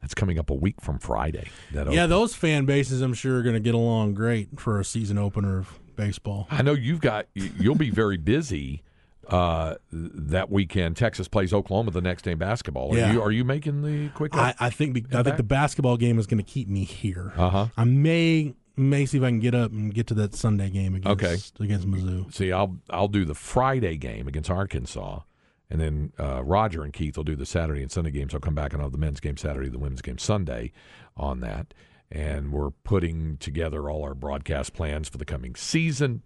That's 0.00 0.14
coming 0.14 0.38
up 0.38 0.50
a 0.50 0.54
week 0.54 0.80
from 0.80 0.98
Friday. 0.98 1.50
yeah, 1.72 2.06
those 2.06 2.34
fan 2.34 2.64
bases, 2.64 3.02
I'm 3.02 3.14
sure, 3.14 3.38
are 3.38 3.42
going 3.42 3.54
to 3.54 3.60
get 3.60 3.74
along 3.74 4.14
great 4.14 4.58
for 4.58 4.80
a 4.80 4.84
season 4.84 5.18
opener 5.18 5.58
of 5.58 5.78
baseball. 5.96 6.46
I 6.50 6.62
know 6.62 6.72
you've 6.72 7.00
got 7.00 7.26
you'll 7.34 7.74
be 7.74 7.90
very 7.90 8.16
busy 8.16 8.82
uh, 9.28 9.74
that 9.92 10.50
weekend. 10.50 10.96
Texas 10.96 11.28
plays 11.28 11.52
Oklahoma 11.52 11.90
the 11.90 12.00
next 12.00 12.22
day 12.22 12.32
in 12.32 12.38
basketball. 12.38 12.94
Are 12.94 12.98
yeah. 12.98 13.12
you 13.12 13.22
are 13.22 13.30
you 13.30 13.44
making 13.44 13.82
the 13.82 14.08
quick? 14.14 14.34
I, 14.34 14.54
I 14.58 14.70
think 14.70 15.14
I 15.14 15.22
think 15.22 15.36
the 15.36 15.42
basketball 15.42 15.96
game 15.96 16.18
is 16.18 16.26
going 16.26 16.42
to 16.42 16.50
keep 16.50 16.68
me 16.68 16.84
here. 16.84 17.32
Uh 17.36 17.50
huh. 17.50 17.66
I 17.76 17.84
may 17.84 18.54
May 18.76 19.04
see 19.04 19.18
if 19.18 19.24
I 19.24 19.28
can 19.28 19.40
get 19.40 19.54
up 19.54 19.72
and 19.72 19.92
get 19.92 20.06
to 20.06 20.14
that 20.14 20.34
Sunday 20.34 20.70
game 20.70 20.94
against 20.94 21.22
Okay. 21.22 21.36
against 21.64 21.86
Mizzou. 21.86 22.32
See, 22.32 22.50
I'll 22.50 22.78
I'll 22.88 23.08
do 23.08 23.26
the 23.26 23.34
Friday 23.34 23.96
game 23.98 24.26
against 24.26 24.48
Arkansas, 24.48 25.20
and 25.70 25.80
then 25.80 26.12
uh, 26.18 26.42
Roger 26.42 26.82
and 26.82 26.92
Keith 26.92 27.16
will 27.16 27.24
do 27.24 27.36
the 27.36 27.46
Saturday 27.46 27.82
and 27.82 27.90
Sunday 27.90 28.10
games. 28.10 28.34
I'll 28.34 28.40
come 28.40 28.54
back 28.54 28.72
and 28.72 28.82
I'll 28.82 28.86
have 28.86 28.92
the 28.92 28.98
men's 28.98 29.20
game 29.20 29.36
Saturday, 29.36 29.68
the 29.68 29.78
women's 29.78 30.02
game 30.02 30.18
Sunday, 30.18 30.72
on 31.16 31.40
that. 31.40 31.72
And 32.10 32.50
we're 32.50 32.70
putting 32.70 33.36
together 33.36 33.88
all 33.88 34.02
our 34.02 34.14
broadcast 34.14 34.74
plans 34.74 35.08
for 35.08 35.18
the 35.18 35.24
coming 35.24 35.54
season. 35.54 36.22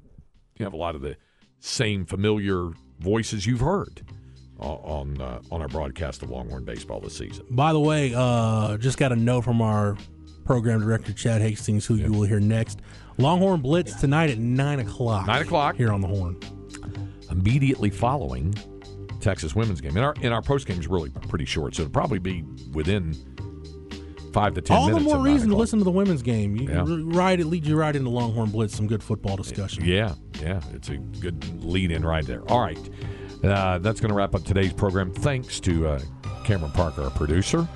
You 0.56 0.64
have 0.64 0.72
a 0.72 0.78
lot 0.78 0.94
of 0.94 1.02
the 1.02 1.16
same 1.60 2.06
familiar 2.06 2.70
voices 2.98 3.46
you've 3.46 3.60
heard 3.60 4.02
on 4.58 5.20
uh, 5.20 5.40
on 5.50 5.60
our 5.60 5.68
broadcast 5.68 6.22
of 6.22 6.30
Longhorn 6.30 6.64
baseball 6.64 7.00
this 7.00 7.16
season. 7.16 7.44
By 7.50 7.72
the 7.72 7.80
way, 7.80 8.14
uh, 8.16 8.78
just 8.78 8.96
got 8.96 9.12
a 9.12 9.16
note 9.16 9.42
from 9.42 9.60
our 9.60 9.96
program 10.44 10.80
director 10.80 11.12
Chad 11.12 11.42
Hastings, 11.42 11.84
who 11.84 11.96
you 11.96 12.12
will 12.12 12.22
hear 12.22 12.40
next. 12.40 12.80
Longhorn 13.18 13.60
Blitz 13.60 13.94
tonight 14.00 14.30
at 14.30 14.38
nine 14.38 14.80
o'clock. 14.80 15.26
Nine 15.26 15.42
o'clock. 15.42 15.76
here 15.76 15.92
on 15.92 16.00
the 16.00 16.08
Horn. 16.08 16.38
immediately 17.30 17.90
following 17.90 18.54
Texas 19.24 19.54
women's 19.56 19.80
game. 19.80 19.96
And 19.96 20.04
our 20.04 20.14
and 20.22 20.32
our 20.32 20.42
post 20.42 20.66
game 20.66 20.78
is 20.78 20.86
really 20.86 21.10
pretty 21.28 21.46
short, 21.46 21.74
so 21.74 21.82
it'll 21.82 21.92
probably 21.92 22.18
be 22.18 22.44
within 22.72 23.14
five 24.32 24.54
to 24.54 24.60
ten 24.60 24.76
All 24.76 24.90
the 24.90 25.00
more 25.00 25.18
reason 25.18 25.48
to 25.50 25.56
listen 25.56 25.78
to 25.78 25.84
the 25.84 25.90
women's 25.90 26.22
game. 26.22 26.56
You 26.56 26.68
Yeah. 26.68 26.84
right, 27.18 27.38
it 27.40 27.46
leads 27.46 27.66
you 27.66 27.76
right 27.76 27.94
into 27.94 28.10
Longhorn 28.10 28.50
Blitz, 28.50 28.76
some 28.76 28.86
good 28.86 29.02
football 29.02 29.36
discussion. 29.36 29.84
Yeah, 29.84 30.14
yeah, 30.42 30.60
it's 30.72 30.90
a 30.90 30.98
good 30.98 31.64
lead 31.64 31.90
in 31.90 32.04
right 32.04 32.26
there. 32.26 32.42
All 32.50 32.60
right, 32.60 32.78
uh, 33.42 33.78
that's 33.78 34.00
going 34.00 34.10
to 34.10 34.14
wrap 34.14 34.34
up 34.34 34.44
today's 34.44 34.72
program. 34.72 35.12
Thanks 35.12 35.58
to 35.60 35.86
uh, 35.88 36.00
Cameron 36.44 36.72
Parker, 36.72 37.04
our 37.04 37.10
producer, 37.10 37.66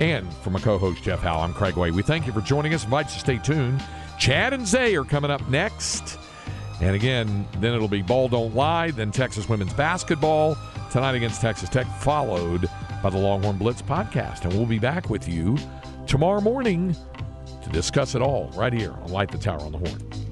and 0.00 0.30
from 0.42 0.54
my 0.54 0.60
co-host 0.60 1.02
Jeff 1.04 1.20
Howe. 1.20 1.40
I'm 1.40 1.54
Craig 1.54 1.76
Way. 1.76 1.92
We 1.92 2.02
thank 2.02 2.26
you 2.26 2.32
for 2.32 2.40
joining 2.40 2.74
us. 2.74 2.84
Invite 2.84 3.06
you 3.06 3.12
to 3.12 3.18
stay 3.20 3.38
tuned. 3.38 3.82
Chad 4.18 4.52
and 4.52 4.66
Zay 4.66 4.96
are 4.96 5.04
coming 5.04 5.30
up 5.30 5.48
next. 5.48 6.18
And 6.80 6.96
again, 6.96 7.46
then 7.58 7.74
it'll 7.74 7.88
be 7.88 8.00
Ball 8.00 8.28
Don't 8.28 8.54
Lie, 8.54 8.90
then 8.92 9.10
Texas 9.12 9.48
women's 9.50 9.74
basketball 9.74 10.56
tonight 10.90 11.14
against 11.14 11.40
Texas 11.40 11.68
Tech, 11.68 11.86
followed 12.00 12.68
by 13.02 13.10
the 13.10 13.16
Longhorn 13.16 13.56
Blitz 13.56 13.80
podcast. 13.80 14.44
And 14.44 14.52
we'll 14.52 14.66
be 14.66 14.78
back 14.78 15.08
with 15.08 15.28
you 15.28 15.56
tomorrow 16.06 16.40
morning 16.40 16.94
to 17.62 17.70
discuss 17.70 18.14
it 18.14 18.22
all 18.22 18.50
right 18.54 18.72
here 18.72 18.92
on 18.92 19.10
Light 19.10 19.30
the 19.30 19.38
Tower 19.38 19.60
on 19.60 19.72
the 19.72 19.78
Horn. 19.78 20.29